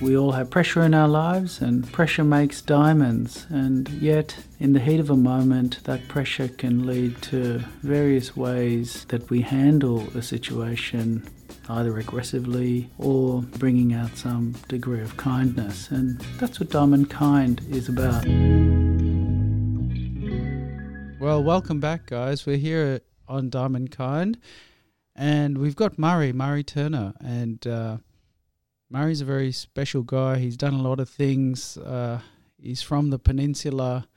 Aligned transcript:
We 0.00 0.16
all 0.16 0.30
have 0.30 0.48
pressure 0.48 0.82
in 0.84 0.94
our 0.94 1.08
lives, 1.08 1.60
and 1.60 1.92
pressure 1.92 2.22
makes 2.22 2.62
diamonds. 2.62 3.46
And 3.50 3.88
yet, 3.88 4.36
in 4.60 4.72
the 4.72 4.78
heat 4.78 5.00
of 5.00 5.10
a 5.10 5.16
moment, 5.16 5.82
that 5.84 6.06
pressure 6.06 6.46
can 6.46 6.86
lead 6.86 7.20
to 7.22 7.64
various 7.82 8.36
ways 8.36 9.06
that 9.08 9.28
we 9.28 9.40
handle 9.40 10.06
a 10.16 10.22
situation, 10.22 11.28
either 11.68 11.98
aggressively 11.98 12.88
or 12.96 13.42
bringing 13.42 13.92
out 13.92 14.16
some 14.16 14.54
degree 14.68 15.00
of 15.00 15.16
kindness. 15.16 15.90
And 15.90 16.20
that's 16.38 16.60
what 16.60 16.70
Diamond 16.70 17.10
Kind 17.10 17.60
is 17.68 17.88
about. 17.88 18.24
Well, 21.20 21.42
welcome 21.42 21.80
back, 21.80 22.06
guys. 22.06 22.46
We're 22.46 22.56
here 22.56 23.00
on 23.26 23.50
Diamond 23.50 23.90
Kind, 23.90 24.38
and 25.16 25.58
we've 25.58 25.74
got 25.74 25.98
Murray, 25.98 26.32
Murray 26.32 26.62
Turner, 26.62 27.14
and 27.20 27.66
uh, 27.66 27.96
Murray's 28.90 29.20
a 29.20 29.26
very 29.26 29.52
special 29.52 30.02
guy. 30.02 30.38
He's 30.38 30.56
done 30.56 30.74
a 30.74 30.82
lot 30.82 31.00
of 31.00 31.08
things. 31.08 31.76
Uh, 31.76 32.20
he's 32.60 32.82
from 32.82 33.10
the 33.10 33.18
peninsula, 33.18 34.08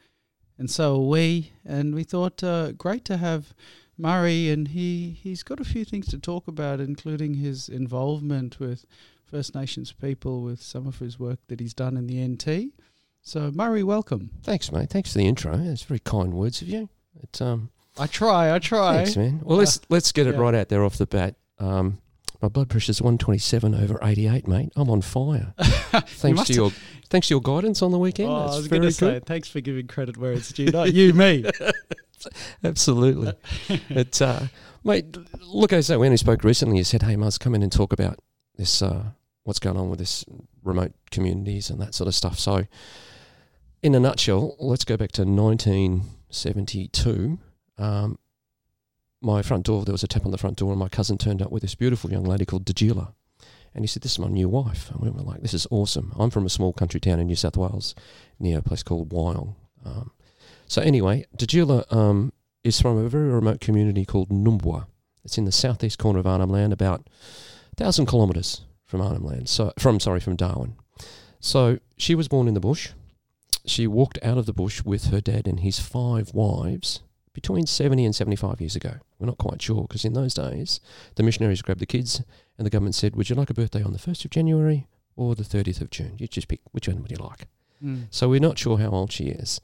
and 0.58 0.70
so 0.70 0.96
are 0.96 1.08
we. 1.08 1.52
And 1.66 1.94
we 1.94 2.04
thought, 2.04 2.44
uh, 2.44 2.72
great 2.72 3.04
to 3.06 3.18
have 3.18 3.54
Murray, 3.98 4.50
and 4.50 4.70
he, 4.70 5.18
he's 5.22 5.44
got 5.44 5.60
a 5.60 5.66
few 5.66 5.84
things 5.84 6.08
to 6.08 6.18
talk 6.18 6.48
about, 6.48 6.80
including 6.80 7.36
his 7.36 7.68
involvement 7.68 8.60
with 8.60 8.86
First 9.26 9.54
Nations 9.56 9.92
people, 9.92 10.42
with 10.42 10.62
some 10.62 10.88
of 10.88 11.00
his 11.00 11.20
work 11.20 11.40
that 11.48 11.60
he's 11.60 11.74
done 11.74 11.98
in 11.98 12.08
the 12.08 12.26
NT. 12.26 12.74
So, 13.22 13.52
Murray, 13.54 13.84
welcome. 13.84 14.32
Thanks, 14.42 14.72
mate. 14.72 14.90
Thanks 14.90 15.12
for 15.12 15.20
the 15.20 15.28
intro. 15.28 15.58
It's 15.58 15.84
very 15.84 16.00
kind 16.00 16.34
words 16.34 16.62
of 16.62 16.70
you. 16.70 16.90
It's 17.22 17.42
um. 17.42 17.70
I 18.00 18.08
try. 18.08 18.56
I 18.56 18.60
try. 18.60 18.96
Thanks, 18.96 19.18
man. 19.18 19.42
Well, 19.44 19.58
let's 19.58 19.82
let's 19.90 20.12
get 20.14 20.26
it 20.26 20.36
yeah. 20.36 20.42
right 20.42 20.56
out 20.56 20.70
there 20.70 20.84
off 20.84 20.98
the 20.98 21.06
bat. 21.06 21.36
Um, 21.60 22.00
my 22.42 22.48
blood 22.48 22.70
pressure's 22.70 23.02
127 23.02 23.76
over 23.76 24.00
88, 24.02 24.48
mate. 24.48 24.72
I'm 24.76 24.90
on 24.90 25.02
fire. 25.02 25.54
thanks 25.60 26.38
must 26.38 26.48
to 26.48 26.54
your 26.54 26.72
thanks 27.10 27.28
to 27.28 27.36
your 27.36 27.42
guidance 27.42 27.82
on 27.82 27.92
the 27.92 28.00
weekend. 28.00 28.30
Oh, 28.30 28.42
That's 28.42 28.54
I 28.54 28.58
was 28.58 28.68
going 28.68 28.82
to 28.82 28.92
say, 28.92 29.20
thanks 29.20 29.48
for 29.48 29.62
giving 29.62 29.88
credit 29.88 30.18
where 30.18 30.32
it's 30.32 30.52
due. 30.52 30.72
Not 30.72 30.94
you, 30.94 31.14
me. 31.14 31.46
Absolutely. 32.64 33.34
it, 33.90 34.22
uh, 34.22 34.44
mate, 34.84 35.18
look, 35.42 35.74
I 35.74 35.82
say, 35.82 35.98
when 35.98 36.12
we 36.12 36.18
spoke 36.18 36.44
recently, 36.44 36.78
you 36.78 36.84
said, 36.84 37.02
hey, 37.04 37.16
Muzz, 37.16 37.40
come 37.40 37.54
in 37.56 37.64
and 37.64 37.72
talk 37.72 37.94
about 37.94 38.20
this, 38.56 38.82
uh, 38.82 39.06
what's 39.44 39.60
going 39.60 39.78
on 39.78 39.90
with 39.90 40.00
this 40.00 40.26
remote 40.64 40.94
communities 41.10 41.70
and 41.70 41.80
that 41.82 41.94
sort 41.94 42.08
of 42.08 42.16
stuff. 42.16 42.40
So, 42.40 42.66
in 43.82 43.96
a 43.96 44.00
nutshell, 44.00 44.56
let's 44.60 44.86
go 44.86 44.98
back 44.98 45.12
to 45.14 45.24
1972. 45.24 47.40
Um, 47.78 48.20
my 49.22 49.42
front 49.42 49.66
door, 49.66 49.86
there 49.86 49.94
was 49.94 50.04
a 50.04 50.08
tap 50.08 50.26
on 50.26 50.32
the 50.32 50.38
front 50.38 50.58
door, 50.58 50.72
and 50.72 50.80
my 50.80 50.90
cousin 50.90 51.18
turned 51.18 51.42
up 51.42 51.52
with 51.52 51.62
this 51.62 51.76
beautiful 51.76 52.12
young 52.12 52.24
lady 52.24 52.46
called 52.46 52.66
Dajila. 52.66 53.14
And 53.74 53.84
he 53.84 53.88
said, 53.88 54.04
This 54.04 54.14
is 54.14 54.20
my 54.20 54.28
new 54.28 54.50
wife. 54.50 54.90
And 54.90 55.00
we 55.00 55.10
were 55.10 55.22
like, 55.22 55.42
This 55.42 55.54
is 55.54 55.68
awesome. 55.70 56.14
I'm 56.18 56.30
from 56.30 56.46
a 56.46 56.50
small 56.50 56.74
country 56.74 57.00
town 57.00 57.20
in 57.20 57.28
New 57.28 57.36
South 57.36 57.56
Wales 57.56 57.96
near 58.40 58.60
a 58.60 58.62
place 58.62 58.84
called 58.84 59.10
Wyong. 59.10 59.56
Um, 59.86 60.12
so, 60.68 60.82
anyway, 60.82 61.26
Dajila 61.38 61.92
um, 61.94 62.34
is 62.64 62.82
from 62.82 62.98
a 62.98 63.10
very 63.10 63.30
remote 63.30 63.62
community 63.62 64.06
called 64.06 64.30
Numbulwa. 64.30 64.88
It's 65.24 65.38
in 65.38 65.46
the 65.46 65.52
southeast 65.52 66.00
corner 66.00 66.20
of 66.20 66.28
Arnhem 66.28 66.50
Land, 66.50 66.74
about 66.74 67.08
1,000 67.78 68.08
kilometres 68.08 68.62
from 68.86 69.02
Arnhem 69.02 69.24
Land. 69.24 69.50
So, 69.50 69.72
from, 69.78 70.00
sorry, 70.00 70.20
from 70.20 70.36
Darwin. 70.36 70.76
So, 71.40 71.80
she 71.98 72.16
was 72.16 72.28
born 72.28 72.48
in 72.48 72.54
the 72.54 72.60
bush. 72.60 72.90
She 73.66 73.86
walked 73.86 74.18
out 74.24 74.38
of 74.38 74.48
the 74.48 74.54
bush 74.54 74.84
with 74.84 75.06
her 75.06 75.22
dad 75.22 75.48
and 75.48 75.60
his 75.60 75.80
five 75.80 76.34
wives 76.34 77.02
between 77.34 77.66
70 77.66 78.06
and 78.06 78.16
75 78.16 78.60
years 78.60 78.76
ago. 78.76 78.96
We're 79.20 79.28
not 79.28 79.38
quite 79.38 79.62
sure 79.62 79.84
because 79.84 80.06
in 80.06 80.14
those 80.14 80.34
days, 80.34 80.80
the 81.16 81.24
missionaries 81.24 81.62
grabbed 81.62 81.82
the 81.82 81.86
kids 81.86 82.22
and 82.58 82.66
the 82.66 82.70
government 82.70 82.96
said, 82.96 83.16
Would 83.16 83.30
you 83.30 83.36
like 83.36 83.50
a 83.50 83.54
birthday 83.54 83.84
on 83.84 83.94
the 83.94 84.00
1st 84.00 84.26
of 84.26 84.32
January 84.32 84.88
or 85.16 85.36
the 85.36 85.44
30th 85.44 85.82
of 85.82 85.90
June? 85.90 86.16
You 86.18 86.28
just 86.28 86.48
pick 86.48 86.62
which 86.72 86.88
one 86.88 87.02
would 87.02 87.12
you 87.12 87.18
like. 87.18 87.48
Mm. 87.84 88.08
So 88.10 88.30
we're 88.30 88.40
not 88.40 88.58
sure 88.58 88.78
how 88.78 88.90
old 88.90 89.12
she 89.12 89.26
is. 89.26 89.62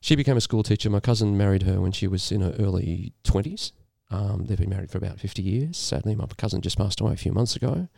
She 0.00 0.16
became 0.16 0.36
a 0.36 0.40
school 0.40 0.62
teacher. 0.62 0.90
My 0.90 1.00
cousin 1.00 1.36
married 1.36 1.62
her 1.62 1.80
when 1.80 1.92
she 1.92 2.06
was 2.06 2.30
in 2.30 2.40
her 2.40 2.54
early 2.58 3.12
20s. 3.24 3.72
Um, 4.10 4.46
they've 4.46 4.58
been 4.58 4.70
married 4.70 4.90
for 4.90 4.98
about 4.98 5.18
50 5.18 5.42
years. 5.42 5.76
Sadly, 5.76 6.14
my 6.14 6.26
cousin 6.36 6.60
just 6.60 6.78
passed 6.78 7.00
away 7.00 7.12
a 7.12 7.16
few 7.16 7.32
months 7.32 7.56
ago. 7.56 7.88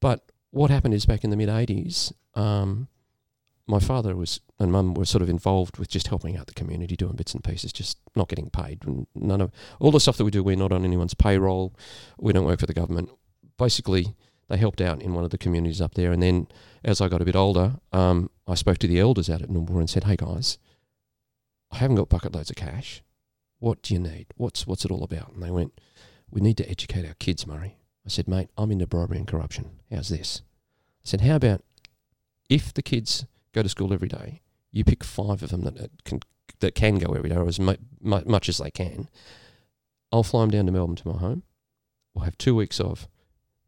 But 0.00 0.30
what 0.50 0.70
happened 0.70 0.94
is 0.94 1.04
back 1.04 1.24
in 1.24 1.30
the 1.30 1.36
mid 1.36 1.48
80s, 1.48 2.12
um, 2.34 2.88
my 3.66 3.80
father 3.80 4.14
was 4.14 4.40
and 4.58 4.70
mum 4.70 4.94
were 4.94 5.04
sort 5.04 5.22
of 5.22 5.28
involved 5.28 5.76
with 5.76 5.88
just 5.88 6.06
helping 6.08 6.36
out 6.36 6.46
the 6.46 6.54
community, 6.54 6.96
doing 6.96 7.16
bits 7.16 7.34
and 7.34 7.42
pieces, 7.42 7.72
just 7.72 7.98
not 8.14 8.28
getting 8.28 8.48
paid. 8.48 8.82
None 9.14 9.40
of 9.40 9.50
all 9.80 9.90
the 9.90 10.00
stuff 10.00 10.16
that 10.16 10.24
we 10.24 10.30
do, 10.30 10.42
we're 10.42 10.56
not 10.56 10.72
on 10.72 10.84
anyone's 10.84 11.14
payroll. 11.14 11.74
We 12.18 12.32
don't 12.32 12.46
work 12.46 12.60
for 12.60 12.66
the 12.66 12.72
government. 12.72 13.10
Basically, 13.58 14.14
they 14.48 14.56
helped 14.56 14.80
out 14.80 15.02
in 15.02 15.14
one 15.14 15.24
of 15.24 15.30
the 15.30 15.38
communities 15.38 15.80
up 15.80 15.94
there. 15.94 16.12
And 16.12 16.22
then 16.22 16.46
as 16.84 17.00
I 17.00 17.08
got 17.08 17.20
a 17.20 17.24
bit 17.24 17.36
older, 17.36 17.76
um, 17.92 18.30
I 18.46 18.54
spoke 18.54 18.78
to 18.78 18.86
the 18.86 19.00
elders 19.00 19.28
out 19.28 19.42
at 19.42 19.50
Numbur 19.50 19.80
and 19.80 19.90
said, 19.90 20.04
"Hey 20.04 20.16
guys, 20.16 20.58
I 21.72 21.78
haven't 21.78 21.96
got 21.96 22.08
bucket 22.08 22.34
loads 22.34 22.50
of 22.50 22.56
cash. 22.56 23.02
What 23.58 23.82
do 23.82 23.94
you 23.94 24.00
need? 24.00 24.26
What's 24.36 24.66
what's 24.66 24.84
it 24.84 24.90
all 24.90 25.02
about?" 25.02 25.32
And 25.34 25.42
they 25.42 25.50
went, 25.50 25.80
"We 26.30 26.40
need 26.40 26.56
to 26.58 26.70
educate 26.70 27.06
our 27.06 27.14
kids, 27.14 27.46
Murray." 27.46 27.78
I 28.04 28.08
said, 28.08 28.28
"Mate, 28.28 28.48
I'm 28.56 28.70
into 28.70 28.86
bribery 28.86 29.18
and 29.18 29.26
corruption. 29.26 29.80
How's 29.90 30.08
this?" 30.08 30.42
I 31.04 31.08
said, 31.08 31.22
"How 31.22 31.36
about 31.36 31.64
if 32.48 32.72
the 32.72 32.82
kids 32.82 33.26
go 33.56 33.62
to 33.62 33.68
school 33.68 33.92
every 33.92 34.08
day, 34.08 34.42
you 34.70 34.84
pick 34.84 35.02
five 35.02 35.42
of 35.42 35.50
them 35.50 35.62
that 35.62 35.90
can 36.04 36.20
that 36.60 36.74
can 36.74 36.98
go 36.98 37.12
every 37.12 37.30
day, 37.30 37.36
or 37.36 37.48
as 37.48 37.58
mu- 37.58 37.74
mu- 38.00 38.22
much 38.24 38.48
as 38.48 38.58
they 38.58 38.70
can. 38.70 39.08
I'll 40.12 40.22
fly 40.22 40.42
them 40.42 40.50
down 40.50 40.66
to 40.66 40.72
Melbourne 40.72 40.96
to 40.96 41.08
my 41.08 41.18
home. 41.18 41.42
We'll 42.14 42.24
have 42.24 42.38
two 42.38 42.54
weeks 42.54 42.80
of 42.80 43.08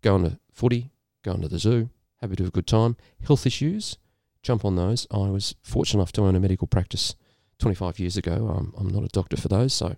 going 0.03 0.25
to 0.25 0.39
footy, 0.53 0.93
going 1.25 1.43
to 1.43 1.49
the 1.49 1.59
zoo, 1.59 1.91
of 2.23 2.33
a 2.33 2.37
good 2.37 2.67
time. 2.67 2.97
Health 3.27 3.47
issues, 3.47 3.99
jump 4.43 4.65
on 4.65 4.77
those. 4.77 5.07
I 5.11 5.29
was 5.31 5.55
fortunate 5.63 6.01
enough 6.01 6.13
to 6.13 6.23
own 6.23 6.37
a 6.37 6.41
medical 6.41 6.67
practice 6.67 7.15
25 7.59 7.99
years 7.99 8.17
ago. 8.17 8.55
I'm, 8.57 8.73
I'm 8.79 8.89
not 8.89 9.05
a 9.05 9.09
doctor 9.09 9.37
for 9.37 9.49
those, 9.49 9.73
so 9.75 9.97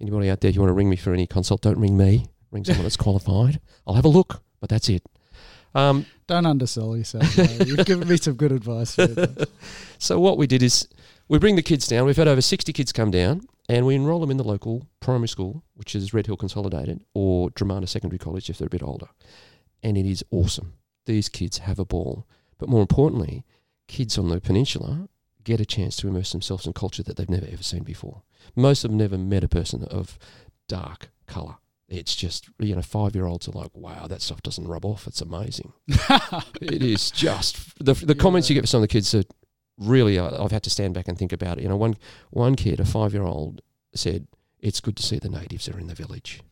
anybody 0.00 0.30
out 0.30 0.40
there, 0.40 0.50
you 0.50 0.60
want 0.60 0.70
to 0.70 0.74
ring 0.74 0.90
me 0.90 0.96
for 0.96 1.12
any 1.12 1.26
consult, 1.26 1.62
don't 1.62 1.78
ring 1.78 1.96
me. 1.96 2.26
Ring 2.50 2.64
someone 2.64 2.84
that's 2.84 2.96
qualified. 2.96 3.60
I'll 3.86 3.94
have 3.94 4.04
a 4.04 4.08
look, 4.08 4.42
but 4.60 4.70
that's 4.70 4.88
it. 4.88 5.02
Um, 5.74 6.06
Don't 6.26 6.46
undersell 6.46 6.96
yourself. 6.96 7.36
mate. 7.36 7.66
You've 7.66 7.86
given 7.86 8.08
me 8.08 8.16
some 8.16 8.34
good 8.34 8.52
advice. 8.52 8.98
It. 8.98 9.48
so 9.98 10.18
what 10.18 10.36
we 10.36 10.46
did 10.46 10.62
is 10.62 10.88
we 11.28 11.38
bring 11.38 11.56
the 11.56 11.62
kids 11.62 11.86
down. 11.86 12.06
We've 12.06 12.16
had 12.16 12.28
over 12.28 12.40
60 12.40 12.72
kids 12.72 12.92
come 12.92 13.10
down 13.10 13.42
and 13.68 13.86
we 13.86 13.94
enrol 13.94 14.20
them 14.20 14.30
in 14.30 14.36
the 14.36 14.44
local 14.44 14.88
primary 14.98 15.28
school, 15.28 15.62
which 15.74 15.94
is 15.94 16.12
Red 16.12 16.26
Hill 16.26 16.36
Consolidated 16.36 17.00
or 17.14 17.50
Dromana 17.50 17.88
Secondary 17.88 18.18
College 18.18 18.50
if 18.50 18.58
they're 18.58 18.66
a 18.66 18.70
bit 18.70 18.82
older. 18.82 19.08
And 19.82 19.96
it 19.96 20.06
is 20.06 20.24
awesome. 20.30 20.74
These 21.06 21.28
kids 21.28 21.58
have 21.58 21.78
a 21.78 21.84
ball. 21.84 22.26
But 22.58 22.68
more 22.68 22.80
importantly, 22.80 23.44
kids 23.86 24.18
on 24.18 24.28
the 24.28 24.40
peninsula 24.40 25.08
get 25.44 25.60
a 25.60 25.64
chance 25.64 25.96
to 25.96 26.08
immerse 26.08 26.32
themselves 26.32 26.66
in 26.66 26.72
culture 26.72 27.02
that 27.02 27.16
they've 27.16 27.30
never 27.30 27.46
ever 27.46 27.62
seen 27.62 27.82
before. 27.82 28.22
Most 28.56 28.84
of 28.84 28.90
them 28.90 28.98
never 28.98 29.16
met 29.16 29.44
a 29.44 29.48
person 29.48 29.84
of 29.84 30.18
dark 30.68 31.10
colour. 31.26 31.56
It's 31.90 32.14
just, 32.14 32.48
you 32.60 32.74
know, 32.76 32.82
five 32.82 33.14
year 33.16 33.26
olds 33.26 33.48
are 33.48 33.52
like, 33.52 33.70
wow, 33.74 34.06
that 34.06 34.22
stuff 34.22 34.42
doesn't 34.42 34.68
rub 34.68 34.84
off. 34.84 35.06
It's 35.08 35.20
amazing. 35.20 35.72
it 36.62 36.82
is 36.82 37.10
just, 37.10 37.84
the, 37.84 37.94
the 37.94 38.14
comments 38.14 38.48
you 38.48 38.54
get 38.54 38.60
from 38.62 38.66
some 38.68 38.78
of 38.78 38.82
the 38.82 38.92
kids 38.92 39.12
are 39.14 39.24
really, 39.76 40.16
uh, 40.18 40.42
I've 40.44 40.52
had 40.52 40.62
to 40.62 40.70
stand 40.70 40.94
back 40.94 41.08
and 41.08 41.18
think 41.18 41.32
about 41.32 41.58
it. 41.58 41.62
You 41.62 41.68
know, 41.68 41.76
one, 41.76 41.96
one 42.30 42.54
kid, 42.54 42.78
a 42.78 42.84
five 42.84 43.12
year 43.12 43.24
old, 43.24 43.60
said, 43.94 44.28
it's 44.60 44.80
good 44.80 44.96
to 44.98 45.02
see 45.02 45.18
the 45.18 45.28
natives 45.28 45.68
are 45.68 45.78
in 45.80 45.88
the 45.88 45.94
village. 45.94 46.42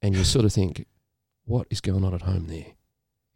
And 0.00 0.14
you 0.16 0.24
sort 0.24 0.44
of 0.46 0.52
think, 0.54 0.86
what 1.44 1.66
is 1.70 1.80
going 1.82 2.04
on 2.04 2.14
at 2.14 2.22
home 2.22 2.46
there? 2.48 2.66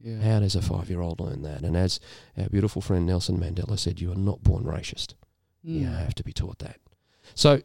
yeah. 0.00 0.20
How 0.22 0.40
does 0.40 0.54
a 0.56 0.62
five 0.62 0.88
year 0.88 1.02
old 1.02 1.20
learn 1.20 1.42
that? 1.42 1.60
And 1.62 1.76
as 1.76 2.00
our 2.38 2.48
beautiful 2.48 2.80
friend 2.80 3.04
Nelson 3.04 3.38
Mandela 3.38 3.78
said, 3.78 4.00
you 4.00 4.10
are 4.10 4.16
not 4.16 4.42
born 4.42 4.64
racist. 4.64 5.14
You 5.62 5.86
Mm. 5.88 5.98
have 5.98 6.14
to 6.14 6.24
be 6.24 6.32
taught 6.32 6.60
that. 6.60 6.78
So, 7.34 7.60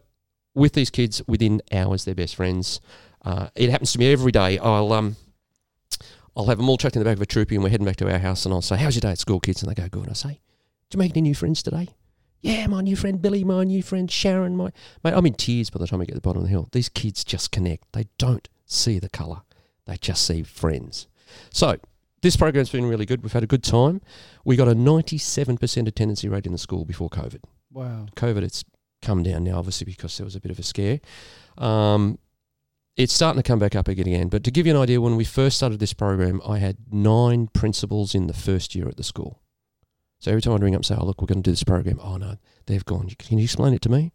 with 0.53 0.73
these 0.73 0.89
kids, 0.89 1.21
within 1.27 1.61
hours, 1.71 2.03
they're 2.03 2.13
best 2.15 2.35
friends. 2.35 2.81
Uh, 3.25 3.49
it 3.55 3.69
happens 3.69 3.91
to 3.93 3.99
me 3.99 4.11
every 4.11 4.31
day. 4.31 4.57
I'll 4.59 4.93
um, 4.93 5.17
I'll 6.37 6.45
have 6.45 6.57
them 6.57 6.69
all 6.69 6.77
chucked 6.77 6.95
in 6.95 7.01
the 7.01 7.09
back 7.09 7.17
of 7.17 7.21
a 7.21 7.25
troopy, 7.25 7.55
and 7.55 7.63
we're 7.63 7.71
heading 7.71 7.85
back 7.85 7.95
to 7.97 8.11
our 8.11 8.19
house. 8.19 8.45
And 8.45 8.53
I'll 8.53 8.61
say, 8.61 8.77
"How's 8.77 8.95
your 8.95 9.01
day 9.01 9.11
at 9.11 9.19
school, 9.19 9.39
kids?" 9.39 9.63
And 9.63 9.69
they 9.69 9.75
go, 9.75 9.89
"Good." 9.89 10.03
And 10.03 10.11
I 10.11 10.13
say, 10.13 10.39
"Did 10.89 10.97
you 10.97 10.99
make 10.99 11.11
any 11.11 11.21
new 11.21 11.35
friends 11.35 11.63
today?" 11.63 11.89
Yeah, 12.41 12.67
my 12.67 12.81
new 12.81 12.95
friend 12.95 13.19
Billy, 13.19 13.43
my 13.43 13.63
new 13.63 13.81
friend 13.81 14.09
Sharon, 14.09 14.55
my 14.55 14.71
mate. 15.03 15.13
I'm 15.15 15.25
in 15.25 15.33
tears 15.33 15.71
by 15.71 15.79
the 15.79 15.87
time 15.87 15.99
we 15.99 16.05
get 16.05 16.11
to 16.11 16.17
the 16.17 16.21
bottom 16.21 16.41
of 16.41 16.43
the 16.43 16.51
hill. 16.51 16.69
These 16.71 16.89
kids 16.89 17.23
just 17.23 17.51
connect. 17.51 17.91
They 17.93 18.05
don't 18.19 18.47
see 18.67 18.99
the 18.99 19.09
colour. 19.09 19.41
They 19.85 19.97
just 19.97 20.25
see 20.25 20.43
friends. 20.43 21.07
So 21.49 21.77
this 22.21 22.35
program's 22.35 22.69
been 22.69 22.85
really 22.85 23.05
good. 23.05 23.23
We've 23.23 23.33
had 23.33 23.43
a 23.43 23.47
good 23.47 23.63
time. 23.63 24.01
We 24.43 24.55
got 24.55 24.67
a 24.67 24.75
97% 24.75 25.87
attendance 25.87 26.23
rate 26.23 26.45
in 26.45 26.51
the 26.51 26.57
school 26.57 26.85
before 26.85 27.09
COVID. 27.09 27.41
Wow. 27.71 28.07
COVID, 28.15 28.43
it's 28.43 28.63
come 29.01 29.23
down 29.23 29.43
now, 29.43 29.57
obviously, 29.57 29.85
because 29.85 30.17
there 30.17 30.25
was 30.25 30.35
a 30.35 30.39
bit 30.39 30.51
of 30.51 30.59
a 30.59 30.63
scare. 30.63 30.99
Um, 31.57 32.19
it's 32.95 33.13
starting 33.13 33.41
to 33.41 33.47
come 33.47 33.59
back 33.59 33.75
up 33.75 33.87
again. 33.87 34.29
But 34.29 34.43
to 34.45 34.51
give 34.51 34.65
you 34.65 34.75
an 34.75 34.81
idea, 34.81 35.01
when 35.01 35.15
we 35.15 35.25
first 35.25 35.57
started 35.57 35.79
this 35.79 35.93
program, 35.93 36.41
I 36.47 36.59
had 36.59 36.77
nine 36.91 37.47
principals 37.47 38.15
in 38.15 38.27
the 38.27 38.33
first 38.33 38.75
year 38.75 38.87
at 38.87 38.97
the 38.97 39.03
school. 39.03 39.41
So 40.19 40.31
every 40.31 40.41
time 40.41 40.53
I'd 40.53 40.63
ring 40.63 40.75
up 40.75 40.79
and 40.79 40.85
say, 40.85 40.95
oh, 40.97 41.05
look, 41.05 41.21
we're 41.21 41.27
going 41.27 41.43
to 41.43 41.49
do 41.49 41.51
this 41.51 41.63
program. 41.63 41.99
Oh, 42.01 42.17
no, 42.17 42.37
they've 42.65 42.85
gone. 42.85 43.09
Can 43.19 43.37
you 43.37 43.43
explain 43.43 43.73
it 43.73 43.81
to 43.83 43.89
me? 43.89 44.13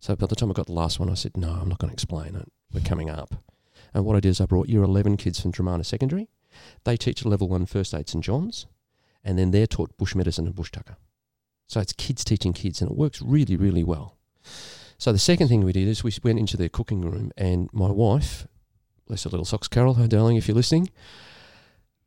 So 0.00 0.16
by 0.16 0.26
the 0.26 0.34
time 0.34 0.50
I 0.50 0.54
got 0.54 0.66
the 0.66 0.72
last 0.72 0.98
one, 0.98 1.10
I 1.10 1.14
said, 1.14 1.36
no, 1.36 1.50
I'm 1.50 1.68
not 1.68 1.78
going 1.78 1.90
to 1.90 1.94
explain 1.94 2.34
it. 2.34 2.50
We're 2.72 2.80
coming 2.80 3.10
up. 3.10 3.34
And 3.94 4.04
what 4.04 4.16
I 4.16 4.20
did 4.20 4.30
is 4.30 4.40
I 4.40 4.46
brought 4.46 4.68
year 4.68 4.82
11 4.82 5.18
kids 5.18 5.38
from 5.40 5.52
Dromana 5.52 5.84
Secondary. 5.84 6.28
They 6.84 6.96
teach 6.96 7.20
at 7.20 7.26
level 7.28 7.48
one 7.48 7.66
first 7.66 7.94
aid 7.94 8.08
St 8.08 8.24
John's. 8.24 8.66
and 9.24 9.38
then 9.38 9.50
they're 9.50 9.66
taught 9.66 9.96
bush 9.96 10.14
medicine 10.14 10.46
and 10.46 10.54
bush 10.54 10.70
tucker. 10.70 10.96
So 11.68 11.80
it's 11.80 11.92
kids 11.92 12.24
teaching 12.24 12.52
kids, 12.52 12.80
and 12.80 12.90
it 12.90 12.96
works 12.96 13.22
really, 13.22 13.56
really 13.56 13.84
well. 13.84 14.16
So 15.02 15.10
the 15.10 15.18
second 15.18 15.48
thing 15.48 15.64
we 15.64 15.72
did 15.72 15.88
is 15.88 16.04
we 16.04 16.12
went 16.22 16.38
into 16.38 16.56
their 16.56 16.68
cooking 16.68 17.00
room, 17.00 17.32
and 17.36 17.68
my 17.72 17.90
wife, 17.90 18.46
bless 19.08 19.24
her 19.24 19.30
little 19.30 19.44
socks, 19.44 19.66
Carol, 19.66 19.94
her 19.94 20.06
darling, 20.06 20.36
if 20.36 20.46
you're 20.46 20.54
listening, 20.54 20.90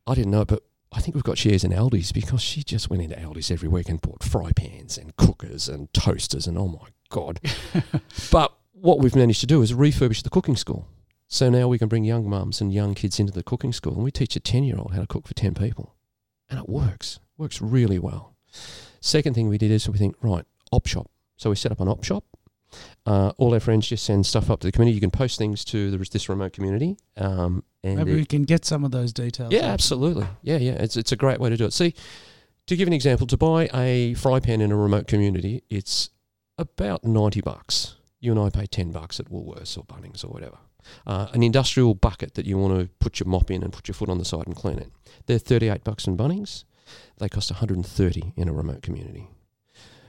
I 0.07 0.15
didn't 0.15 0.31
know 0.31 0.39
it, 0.39 0.47
but 0.47 0.63
I 0.93 1.01
think 1.01 1.13
we've 1.13 1.21
got 1.21 1.37
shares 1.37 1.65
in 1.65 1.71
Aldi's 1.71 2.13
because 2.13 2.41
she 2.41 2.63
just 2.63 2.89
went 2.89 3.03
into 3.03 3.17
Aldi's 3.17 3.51
every 3.51 3.67
week 3.67 3.89
and 3.89 3.99
bought 3.99 4.23
fry 4.23 4.53
pans 4.53 4.97
and 4.97 5.13
cookers 5.17 5.67
and 5.67 5.93
toasters, 5.93 6.47
and 6.47 6.57
oh 6.57 6.69
my 6.69 6.87
God. 7.09 7.41
but 8.31 8.55
what 8.71 8.99
we've 8.99 9.13
managed 9.13 9.41
to 9.41 9.45
do 9.45 9.61
is 9.61 9.73
refurbish 9.73 10.23
the 10.23 10.29
cooking 10.29 10.55
school. 10.55 10.87
So 11.27 11.49
now 11.49 11.67
we 11.67 11.77
can 11.77 11.89
bring 11.89 12.05
young 12.05 12.29
mums 12.29 12.61
and 12.61 12.73
young 12.73 12.93
kids 12.93 13.19
into 13.19 13.33
the 13.33 13.43
cooking 13.43 13.73
school, 13.73 13.95
and 13.95 14.05
we 14.05 14.11
teach 14.11 14.37
a 14.37 14.39
10 14.39 14.63
year 14.63 14.77
old 14.77 14.93
how 14.93 15.01
to 15.01 15.07
cook 15.07 15.27
for 15.27 15.33
10 15.33 15.53
people. 15.53 15.95
And 16.49 16.57
it 16.57 16.69
works, 16.69 17.19
works 17.37 17.61
really 17.61 17.99
well. 17.99 18.37
Second 19.01 19.33
thing 19.33 19.49
we 19.49 19.57
did 19.57 19.71
is 19.71 19.89
we 19.89 19.97
think, 19.97 20.15
right, 20.21 20.45
op 20.71 20.87
shop. 20.87 21.11
So 21.35 21.49
we 21.49 21.57
set 21.57 21.73
up 21.73 21.81
an 21.81 21.89
op 21.89 22.05
shop. 22.05 22.23
Uh, 23.05 23.31
all 23.37 23.53
our 23.53 23.59
friends 23.59 23.87
just 23.87 24.03
send 24.03 24.25
stuff 24.25 24.49
up 24.49 24.59
to 24.61 24.67
the 24.67 24.71
community. 24.71 24.95
You 24.95 25.01
can 25.01 25.11
post 25.11 25.37
things 25.37 25.63
to 25.65 25.91
the, 25.91 25.97
this 25.97 26.27
remote 26.29 26.53
community. 26.53 26.97
Um, 27.17 27.63
and 27.83 27.97
Maybe 27.97 28.11
it- 28.13 28.15
we 28.15 28.25
can 28.25 28.43
get 28.43 28.65
some 28.65 28.83
of 28.83 28.91
those 28.91 29.13
details. 29.13 29.53
yeah, 29.53 29.65
absolutely. 29.65 30.27
Yeah, 30.41 30.57
yeah. 30.57 30.73
It's 30.73 30.97
it's 30.97 31.11
a 31.11 31.15
great 31.15 31.39
way 31.39 31.49
to 31.49 31.57
do 31.57 31.65
it. 31.65 31.73
See, 31.73 31.93
to 32.67 32.75
give 32.75 32.87
an 32.87 32.93
example, 32.93 33.27
to 33.27 33.37
buy 33.37 33.69
a 33.73 34.15
fry 34.15 34.39
pan 34.39 34.59
in 34.61 34.71
a 34.71 34.75
remote 34.77 35.07
community, 35.07 35.63
it's 35.69 36.09
about 36.57 37.03
ninety 37.03 37.41
bucks. 37.41 37.95
You 38.19 38.31
and 38.31 38.39
I 38.39 38.49
pay 38.49 38.65
ten 38.65 38.91
bucks 38.91 39.19
at 39.19 39.29
Woolworths 39.29 39.77
or 39.77 39.83
Bunnings 39.83 40.23
or 40.25 40.29
whatever. 40.29 40.57
Uh, 41.05 41.27
an 41.33 41.43
industrial 41.43 41.93
bucket 41.95 42.33
that 42.35 42.45
you 42.45 42.57
want 42.57 42.79
to 42.79 42.87
put 42.99 43.19
your 43.19 43.27
mop 43.27 43.49
in 43.51 43.61
and 43.63 43.71
put 43.73 43.87
your 43.87 43.93
foot 43.95 44.09
on 44.09 44.17
the 44.17 44.25
side 44.25 44.45
and 44.47 44.55
clean 44.55 44.79
it. 44.79 44.89
They're 45.27 45.37
thirty-eight 45.39 45.83
bucks 45.83 46.07
in 46.07 46.17
Bunnings. 46.17 46.63
They 47.17 47.29
cost 47.29 47.51
one 47.51 47.59
hundred 47.59 47.77
and 47.77 47.85
thirty 47.85 48.33
in 48.35 48.47
a 48.49 48.53
remote 48.53 48.81
community. 48.81 49.27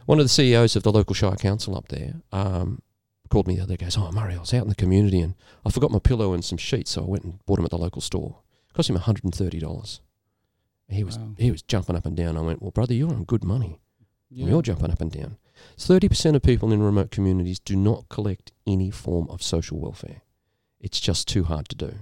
One 0.07 0.19
of 0.19 0.25
the 0.25 0.29
CEOs 0.31 0.77
of 0.77 0.83
the 0.83 0.93
local 0.93 1.15
Shire 1.15 1.37
Council 1.37 1.77
up 1.77 1.89
there 1.89 2.15
um, 2.33 2.81
called 3.29 3.47
me 3.49 3.57
the 3.57 3.63
other 3.63 3.77
day. 3.77 3.85
Goes, 3.85 3.99
"Oh, 3.99 4.11
Murray, 4.13 4.35
I 4.35 4.39
was 4.39 4.55
out 4.55 4.63
in 4.63 4.69
the 4.69 4.75
community 4.75 5.21
and 5.21 5.35
I 5.65 5.71
forgot 5.71 5.91
my 5.91 5.99
pillow 5.99 6.33
and 6.33 6.45
some 6.45 6.59
sheets, 6.59 6.93
so 6.93 7.03
I 7.03 7.07
went 7.09 7.25
and 7.25 7.45
bought 7.47 7.57
them 7.57 7.65
at 7.65 7.71
the 7.73 7.79
local 7.79 8.01
store. 8.01 8.39
It 8.71 8.75
Cost 8.75 8.89
him 8.89 8.95
one 8.95 9.03
hundred 9.03 9.25
and 9.25 9.35
thirty 9.35 9.59
dollars. 9.59 10.01
He 10.89 11.03
was 11.03 11.19
Wow. 11.19 11.35
he 11.39 11.51
was 11.51 11.63
jumping 11.63 11.97
up 11.97 12.07
and 12.07 12.17
down. 12.17 12.37
I 12.37 12.41
went, 12.41 12.63
well, 12.63 12.71
brother, 12.71 12.95
you're 12.95 13.11
on 13.13 13.25
good 13.25 13.43
money. 13.45 13.81
Yeah. 14.31 14.47
You're 14.47 14.63
jumping 14.63 14.91
up 14.91 15.01
and 15.01 15.11
down. 15.11 15.39
Thirty 15.77 16.09
percent 16.09 16.37
of 16.37 16.43
people 16.43 16.73
in 16.73 16.83
remote 16.83 17.11
communities 17.11 17.59
do 17.59 17.75
not 17.77 18.09
collect 18.09 18.53
any 18.67 18.91
form 18.91 19.29
of 19.29 19.43
social 19.43 19.79
welfare. 19.81 20.23
It's 20.81 21.01
just 21.01 21.27
too 21.27 21.45
hard 21.45 21.69
to 21.71 21.77
do. 21.77 21.95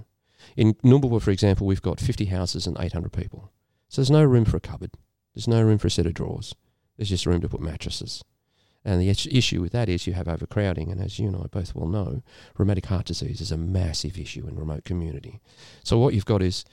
In 0.55 0.75
Numbulwa, 0.83 1.21
for 1.21 1.31
example, 1.31 1.65
we've 1.65 1.81
got 1.81 1.99
fifty 1.99 2.25
houses 2.25 2.67
and 2.67 2.77
eight 2.79 2.93
hundred 2.93 3.13
people. 3.13 3.51
So 3.89 4.01
there's 4.01 4.11
no 4.11 4.23
room 4.23 4.45
for 4.45 4.57
a 4.57 4.59
cupboard. 4.61 4.91
There's 5.33 5.47
no 5.47 5.63
room 5.63 5.79
for 5.79 5.87
a 5.87 5.91
set 5.91 6.05
of 6.05 6.13
drawers. 6.13 6.53
There's 6.97 7.09
just 7.09 7.25
room 7.25 7.41
to 7.41 7.49
put 7.49 7.61
mattresses. 7.61 8.23
And 8.85 9.01
the 9.01 9.09
issue 9.09 9.61
with 9.61 9.71
that 9.71 9.89
is 9.89 10.05
you 10.05 10.13
have 10.13 10.27
overcrowding, 10.27 10.91
and 10.91 11.01
as 11.01 11.17
you 11.17 11.27
and 11.27 11.35
I 11.35 11.47
both 11.47 11.73
well 11.73 11.87
know, 11.87 12.21
rheumatic 12.55 12.85
heart 12.85 13.07
disease 13.07 13.41
is 13.41 13.51
a 13.51 13.57
massive 13.57 14.19
issue 14.19 14.47
in 14.47 14.55
remote 14.55 14.83
community. 14.83 15.41
So 15.83 15.97
what 15.97 16.13
you've 16.13 16.25
got 16.25 16.43
is 16.43 16.65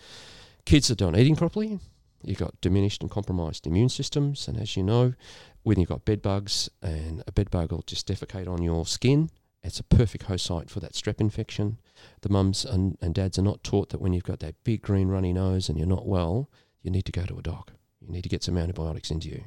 kids 0.67 0.89
that 0.89 0.99
don't 0.99 1.17
eating 1.17 1.37
properly. 1.37 1.81
You've 2.23 2.39
got 2.39 2.61
diminished 2.61 3.01
and 3.01 3.11
compromised 3.11 3.67
immune 3.67 3.89
systems, 3.89 4.47
and 4.47 4.61
as 4.61 4.77
you 4.77 4.83
know, 4.83 5.15
when 5.63 5.81
you've 5.81 5.89
got 5.89 6.05
bed 6.05 6.21
bugs 6.21 6.69
and 6.83 7.25
a 7.27 7.33
bed 7.33 7.51
bug 7.51 7.73
will 7.73 7.83
just 7.87 8.07
defecate 8.07 8.47
on 8.47 8.63
your 8.63 8.85
skin, 8.85 9.31
it's 9.65 9.81
a 9.81 9.85
perfect 9.85 10.25
host 10.25 10.45
site 10.45 10.69
for 10.69 10.81
that 10.81 10.93
strep 10.93 11.21
infection. 11.21 11.79
The 12.21 12.29
mums 12.29 12.65
and, 12.65 12.99
and 13.01 13.15
dads 13.15 13.39
are 13.39 13.43
not 13.43 13.65
taught 13.65 13.89
that 13.91 14.01
when 14.01 14.13
you've 14.13 14.25
got 14.25 14.41
that 14.41 14.63
big 14.65 14.83
green 14.83 15.09
runny 15.09 15.33
nose 15.33 15.69
and 15.69 15.79
you're 15.79 15.87
not 15.87 16.07
well, 16.07 16.51
you 16.83 16.91
need 16.91 17.07
to 17.07 17.13
go 17.13 17.25
to 17.25 17.39
a 17.39 17.43
doc. 17.43 17.73
You 18.05 18.13
need 18.13 18.23
to 18.23 18.29
get 18.29 18.43
some 18.43 18.59
antibiotics 18.59 19.11
into 19.11 19.29
you. 19.29 19.45